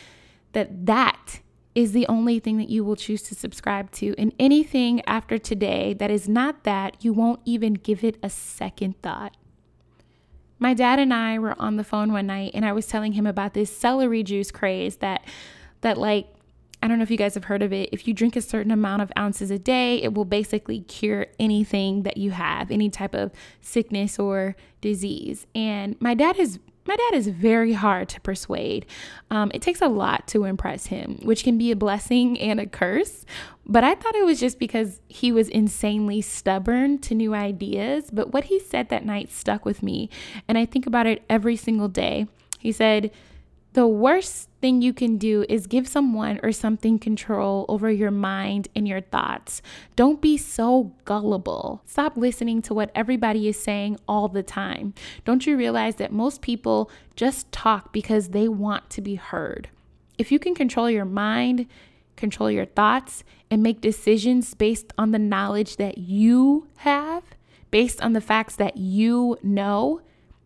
that 0.53 0.85
that 0.85 1.39
is 1.75 1.91
the 1.91 2.07
only 2.07 2.39
thing 2.39 2.57
that 2.57 2.69
you 2.69 2.83
will 2.83 2.95
choose 2.95 3.21
to 3.23 3.35
subscribe 3.35 3.91
to. 3.91 4.15
And 4.17 4.33
anything 4.39 5.01
after 5.05 5.37
today 5.37 5.93
that 5.95 6.09
is 6.09 6.27
not 6.27 6.63
that, 6.63 7.03
you 7.03 7.11
won't 7.13 7.41
even 7.43 7.73
give 7.73 8.03
it 8.03 8.17
a 8.23 8.29
second 8.29 9.01
thought. 9.01 9.35
My 10.57 10.73
dad 10.73 10.99
and 10.99 11.13
I 11.13 11.37
were 11.37 11.55
on 11.59 11.75
the 11.75 11.83
phone 11.83 12.13
one 12.13 12.27
night 12.27 12.51
and 12.53 12.65
I 12.65 12.71
was 12.71 12.87
telling 12.87 13.11
him 13.11 13.27
about 13.27 13.53
this 13.53 13.75
celery 13.75 14.23
juice 14.23 14.51
craze 14.51 14.97
that 14.97 15.25
that 15.81 15.97
like 15.97 16.27
I 16.81 16.87
don't 16.87 16.99
know 16.99 17.03
if 17.03 17.11
you 17.11 17.17
guys 17.17 17.33
have 17.33 17.45
heard 17.45 17.63
of 17.63 17.73
it. 17.73 17.89
If 17.91 18.07
you 18.07 18.13
drink 18.13 18.35
a 18.35 18.41
certain 18.41 18.71
amount 18.71 19.01
of 19.01 19.11
ounces 19.17 19.49
a 19.49 19.57
day, 19.57 20.01
it 20.03 20.13
will 20.13 20.25
basically 20.25 20.81
cure 20.81 21.27
anything 21.39 22.03
that 22.03 22.17
you 22.17 22.31
have, 22.31 22.69
any 22.69 22.89
type 22.89 23.15
of 23.15 23.31
sickness 23.59 24.19
or 24.19 24.55
disease. 24.81 25.47
And 25.55 25.99
my 25.99 26.13
dad 26.13 26.37
is 26.37 26.59
my 26.85 26.95
dad 26.95 27.17
is 27.17 27.27
very 27.27 27.73
hard 27.73 28.09
to 28.09 28.21
persuade. 28.21 28.85
Um, 29.31 29.51
it 29.53 29.61
takes 29.61 29.81
a 29.81 29.87
lot 29.87 30.27
to 30.27 30.45
impress 30.45 30.87
him, 30.87 31.19
which 31.23 31.43
can 31.43 31.57
be 31.57 31.71
a 31.71 31.75
blessing 31.75 32.39
and 32.39 32.59
a 32.59 32.65
curse. 32.65 33.25
But 33.65 33.83
I 33.83 33.95
thought 33.95 34.15
it 34.15 34.25
was 34.25 34.39
just 34.39 34.59
because 34.59 35.01
he 35.07 35.31
was 35.31 35.49
insanely 35.49 36.21
stubborn 36.21 36.99
to 36.99 37.15
new 37.15 37.33
ideas. 37.33 38.09
But 38.11 38.33
what 38.33 38.45
he 38.45 38.59
said 38.59 38.89
that 38.89 39.05
night 39.05 39.31
stuck 39.31 39.65
with 39.65 39.81
me. 39.81 40.09
And 40.47 40.57
I 40.57 40.65
think 40.65 40.85
about 40.85 41.07
it 41.07 41.23
every 41.29 41.55
single 41.55 41.87
day. 41.87 42.27
He 42.59 42.71
said, 42.71 43.11
the 43.75 43.85
worst 43.85 44.47
thing 44.61 44.81
you 44.81 44.93
can 44.93 45.17
do 45.17 45.45
is 45.49 45.67
give 45.67 45.85
someone 45.85 46.39
or 46.41 46.53
something 46.53 46.97
control 46.97 47.65
over 47.67 47.91
your 47.91 48.09
mind 48.09 48.69
and 48.73 48.87
your 48.87 49.01
thoughts. 49.01 49.61
Don't 49.97 50.21
be 50.21 50.37
so 50.37 50.93
gullible. 51.03 51.81
Stop 51.85 52.15
listening 52.15 52.61
to 52.61 52.73
what 52.73 52.89
everybody 52.95 53.49
is 53.49 53.61
saying 53.61 53.97
all 54.07 54.29
the 54.29 54.41
time. 54.41 54.93
Don't 55.25 55.45
you 55.45 55.57
realize 55.57 55.97
that 55.97 56.13
most 56.13 56.41
people 56.41 56.89
just 57.17 57.51
talk 57.51 57.91
because 57.91 58.29
they 58.29 58.47
want 58.47 58.89
to 58.91 59.01
be 59.01 59.15
heard? 59.15 59.67
If 60.17 60.31
you 60.31 60.39
can 60.39 60.55
control 60.55 60.89
your 60.89 61.03
mind, 61.03 61.67
control 62.15 62.49
your 62.49 62.65
thoughts, 62.65 63.25
and 63.51 63.61
make 63.61 63.81
decisions 63.81 64.53
based 64.53 64.93
on 64.97 65.11
the 65.11 65.19
knowledge 65.19 65.75
that 65.75 65.97
you 65.97 66.69
have, 66.77 67.23
based 67.71 68.01
on 68.01 68.13
the 68.13 68.21
facts 68.21 68.55
that 68.55 68.77
you 68.77 69.37
know, 69.43 69.99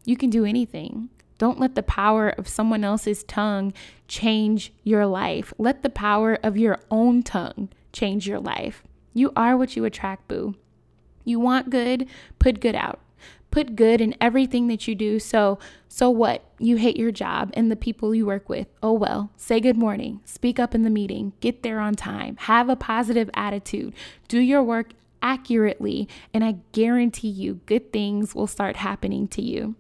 you 0.04 0.18
can 0.18 0.32
do 0.32 0.46
anything. 0.46 1.10
Don't 1.40 1.60
let 1.60 1.74
the 1.74 1.82
power 1.82 2.30
of 2.30 2.48
someone 2.48 2.84
else's 2.84 3.24
tongue 3.24 3.74
change 4.08 4.72
your 4.84 5.08
life. 5.08 5.52
Let 5.58 5.82
the 5.82 5.90
power 5.90 6.38
of 6.44 6.58
your 6.58 6.78
own 6.92 7.24
tongue 7.24 7.70
change 7.92 8.28
your 8.28 8.40
life. 8.40 8.84
You 9.14 9.32
are 9.36 9.58
what 9.58 9.76
you 9.76 9.86
attract, 9.86 10.28
boo. 10.28 10.56
You 11.24 11.40
want 11.40 11.70
good, 11.70 12.08
put 12.38 12.60
good 12.60 12.76
out. 12.76 13.00
Put 13.52 13.76
good 13.76 14.00
in 14.00 14.16
everything 14.22 14.68
that 14.68 14.88
you 14.88 14.94
do. 14.94 15.18
So, 15.18 15.58
so 15.88 16.10
what? 16.10 16.44
You 16.60 16.76
hate 16.76 16.98
your 16.98 17.12
job 17.12 17.50
and 17.56 17.72
the 17.72 17.76
people 17.76 18.14
you 18.14 18.26
work 18.26 18.48
with. 18.48 18.68
Oh 18.84 18.94
well. 18.94 19.32
Say 19.38 19.60
good 19.60 19.78
morning. 19.78 20.22
Speak 20.24 20.60
up 20.60 20.76
in 20.76 20.84
the 20.84 20.90
meeting. 20.90 21.34
Get 21.40 21.64
there 21.64 21.80
on 21.80 21.96
time. 21.96 22.36
Have 22.42 22.70
a 22.70 22.76
positive 22.76 23.30
attitude. 23.34 23.96
Do 24.28 24.40
your 24.40 24.62
work 24.62 24.92
accurately, 25.22 26.08
and 26.34 26.44
I 26.44 26.58
guarantee 26.74 27.30
you 27.30 27.62
good 27.66 27.92
things 27.92 28.36
will 28.36 28.48
start 28.48 28.76
happening 28.76 29.28
to 29.30 29.42
you. 29.42 29.76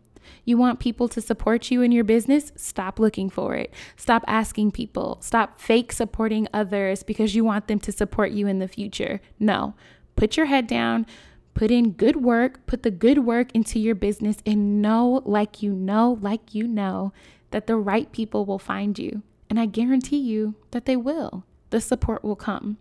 You 0.45 0.57
want 0.57 0.79
people 0.79 1.07
to 1.09 1.21
support 1.21 1.71
you 1.71 1.81
in 1.81 1.91
your 1.91 2.03
business? 2.03 2.51
Stop 2.55 2.99
looking 2.99 3.29
for 3.29 3.55
it. 3.55 3.73
Stop 3.95 4.23
asking 4.27 4.71
people. 4.71 5.17
Stop 5.21 5.59
fake 5.59 5.91
supporting 5.91 6.47
others 6.53 7.03
because 7.03 7.35
you 7.35 7.43
want 7.43 7.67
them 7.67 7.79
to 7.79 7.91
support 7.91 8.31
you 8.31 8.47
in 8.47 8.59
the 8.59 8.67
future. 8.67 9.21
No. 9.39 9.75
Put 10.15 10.37
your 10.37 10.47
head 10.47 10.67
down, 10.67 11.05
put 11.53 11.71
in 11.71 11.91
good 11.91 12.17
work, 12.17 12.65
put 12.67 12.83
the 12.83 12.91
good 12.91 13.19
work 13.19 13.51
into 13.53 13.79
your 13.79 13.95
business, 13.95 14.37
and 14.45 14.81
know, 14.81 15.21
like 15.25 15.61
you 15.61 15.73
know, 15.73 16.17
like 16.21 16.53
you 16.53 16.67
know, 16.67 17.13
that 17.51 17.67
the 17.67 17.77
right 17.77 18.11
people 18.11 18.45
will 18.45 18.59
find 18.59 18.99
you. 18.99 19.23
And 19.49 19.59
I 19.59 19.65
guarantee 19.65 20.19
you 20.19 20.55
that 20.71 20.85
they 20.85 20.95
will. 20.95 21.43
The 21.69 21.81
support 21.81 22.23
will 22.23 22.35
come. 22.35 22.77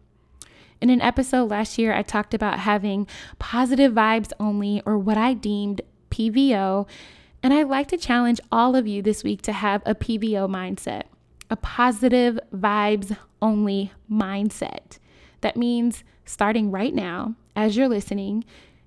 In 0.81 0.91
an 0.91 1.01
episode 1.01 1.51
last 1.51 1.79
year, 1.79 1.93
I 1.93 2.03
talked 2.03 2.35
about 2.35 2.61
having 2.61 3.07
positive 3.39 3.93
vibes 3.93 4.33
only, 4.39 4.83
or 4.87 4.99
what 4.99 5.17
I 5.17 5.35
deemed 5.35 5.81
PVO. 6.11 6.87
And 7.43 7.55
I'd 7.55 7.69
like 7.69 7.89
to 7.89 7.97
challenge 7.97 8.41
all 8.51 8.75
of 8.75 8.87
you 8.87 9.03
this 9.03 9.23
week 9.23 9.43
to 9.43 9.53
have 9.53 9.83
a 9.87 9.95
PVO 9.95 10.49
mindset, 10.51 11.05
a 11.51 11.57
positive 11.57 12.39
vibes 12.55 13.17
only 13.41 13.93
mindset. 14.11 14.99
That 15.41 15.57
means 15.57 16.03
starting 16.25 16.71
right 16.71 16.95
now, 16.95 17.35
as 17.55 17.77
you're 17.77 17.89
listening, 17.89 18.45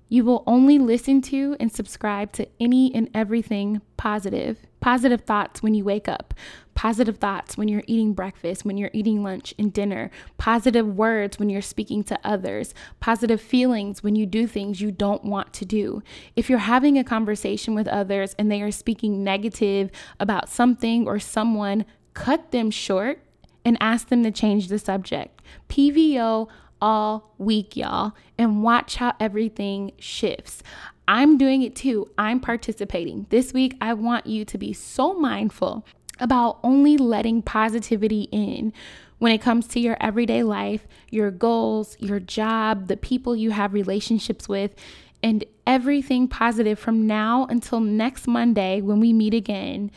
you 0.08 0.24
will 0.24 0.44
only 0.46 0.78
listen 0.78 1.22
to 1.22 1.56
and 1.58 1.72
subscribe 1.72 2.32
to 2.32 2.46
any 2.60 2.94
and 2.94 3.08
everything 3.14 3.80
positive. 3.96 4.58
Positive 4.82 5.20
thoughts 5.20 5.62
when 5.62 5.74
you 5.74 5.84
wake 5.84 6.08
up, 6.08 6.34
positive 6.74 7.18
thoughts 7.18 7.56
when 7.56 7.68
you're 7.68 7.84
eating 7.86 8.12
breakfast, 8.14 8.64
when 8.64 8.76
you're 8.76 8.90
eating 8.92 9.22
lunch 9.22 9.54
and 9.56 9.72
dinner, 9.72 10.10
positive 10.38 10.86
words 10.86 11.38
when 11.38 11.48
you're 11.48 11.62
speaking 11.62 12.02
to 12.02 12.18
others, 12.24 12.74
positive 12.98 13.40
feelings 13.40 14.02
when 14.02 14.16
you 14.16 14.26
do 14.26 14.44
things 14.46 14.80
you 14.80 14.90
don't 14.90 15.24
want 15.24 15.52
to 15.52 15.64
do. 15.64 16.02
If 16.34 16.50
you're 16.50 16.58
having 16.58 16.98
a 16.98 17.04
conversation 17.04 17.76
with 17.76 17.86
others 17.86 18.34
and 18.40 18.50
they 18.50 18.60
are 18.60 18.72
speaking 18.72 19.22
negative 19.22 19.90
about 20.18 20.48
something 20.48 21.06
or 21.06 21.20
someone, 21.20 21.84
cut 22.12 22.50
them 22.50 22.72
short 22.72 23.20
and 23.64 23.76
ask 23.80 24.08
them 24.08 24.24
to 24.24 24.32
change 24.32 24.66
the 24.66 24.80
subject. 24.80 25.40
PVO 25.68 26.48
all 26.80 27.32
week, 27.38 27.76
y'all, 27.76 28.12
and 28.36 28.64
watch 28.64 28.96
how 28.96 29.14
everything 29.20 29.92
shifts. 29.98 30.64
I'm 31.08 31.36
doing 31.36 31.62
it 31.62 31.74
too. 31.74 32.10
I'm 32.16 32.40
participating. 32.40 33.26
This 33.30 33.52
week, 33.52 33.76
I 33.80 33.94
want 33.94 34.26
you 34.26 34.44
to 34.44 34.58
be 34.58 34.72
so 34.72 35.14
mindful 35.14 35.84
about 36.20 36.58
only 36.62 36.96
letting 36.96 37.42
positivity 37.42 38.28
in 38.30 38.72
when 39.18 39.32
it 39.32 39.40
comes 39.40 39.66
to 39.68 39.80
your 39.80 39.96
everyday 40.00 40.42
life, 40.42 40.86
your 41.10 41.30
goals, 41.30 41.96
your 42.00 42.20
job, 42.20 42.88
the 42.88 42.96
people 42.96 43.36
you 43.36 43.50
have 43.50 43.72
relationships 43.72 44.48
with, 44.48 44.74
and 45.22 45.44
everything 45.66 46.26
positive 46.26 46.78
from 46.78 47.06
now 47.06 47.46
until 47.48 47.80
next 47.80 48.26
Monday 48.26 48.80
when 48.80 48.98
we 48.98 49.12
meet 49.12 49.34
again. 49.34 49.90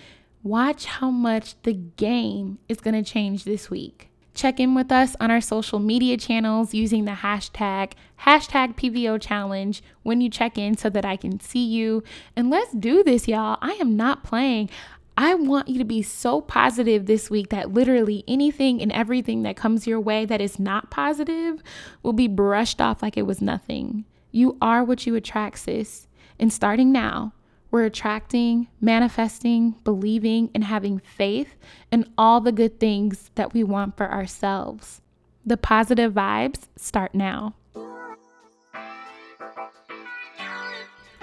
Watch 0.43 0.85
how 0.85 1.09
much 1.09 1.59
the 1.63 1.73
game 1.73 2.59
is 2.69 2.79
going 2.79 2.93
to 2.93 3.09
change 3.09 3.45
this 3.45 3.69
week. 3.69 4.09
Check 4.35 4.59
in 4.59 4.75
with 4.75 4.91
us 4.91 5.15
on 5.21 5.31
our 5.31 5.39
social 5.39 5.79
media 5.79 6.17
channels 6.17 6.73
using 6.73 7.05
the 7.05 7.13
hashtag 7.13 7.93
hashtag 8.19 8.75
PVO 8.75 9.19
challenge 9.21 9.81
when 10.03 10.19
you 10.19 10.29
check 10.29 10.57
in 10.57 10.75
so 10.75 10.89
that 10.89 11.05
I 11.05 11.15
can 11.15 11.39
see 11.39 11.65
you. 11.65 12.03
And 12.35 12.49
let's 12.49 12.73
do 12.73 13.01
this, 13.01 13.29
y'all. 13.29 13.57
I 13.61 13.71
am 13.79 13.95
not 13.95 14.25
playing. 14.25 14.69
I 15.17 15.35
want 15.35 15.69
you 15.69 15.77
to 15.79 15.85
be 15.85 16.01
so 16.01 16.41
positive 16.41 17.05
this 17.05 17.29
week 17.29 17.47
that 17.49 17.73
literally 17.73 18.25
anything 18.27 18.81
and 18.81 18.91
everything 18.91 19.43
that 19.43 19.55
comes 19.55 19.87
your 19.87 20.01
way 20.01 20.25
that 20.25 20.41
is 20.41 20.59
not 20.59 20.91
positive 20.91 21.63
will 22.03 22.13
be 22.13 22.27
brushed 22.27 22.81
off 22.81 23.01
like 23.01 23.15
it 23.15 23.25
was 23.25 23.41
nothing. 23.41 24.03
You 24.31 24.57
are 24.61 24.83
what 24.83 25.07
you 25.07 25.15
attract, 25.15 25.59
sis. 25.59 26.07
And 26.37 26.51
starting 26.51 26.91
now, 26.91 27.31
we're 27.75 27.83
attracting, 27.83 28.69
manifesting, 28.79 29.71
believing, 29.83 30.49
and 30.55 30.63
having 30.63 30.97
faith 30.97 31.57
in 31.91 32.09
all 32.17 32.39
the 32.39 32.53
good 32.53 32.79
things 32.79 33.31
that 33.35 33.53
we 33.53 33.65
want 33.65 33.97
for 33.97 34.09
ourselves. 34.09 35.01
The 35.45 35.57
positive 35.57 36.13
vibes 36.13 36.69
start 36.77 37.13
now. 37.13 37.53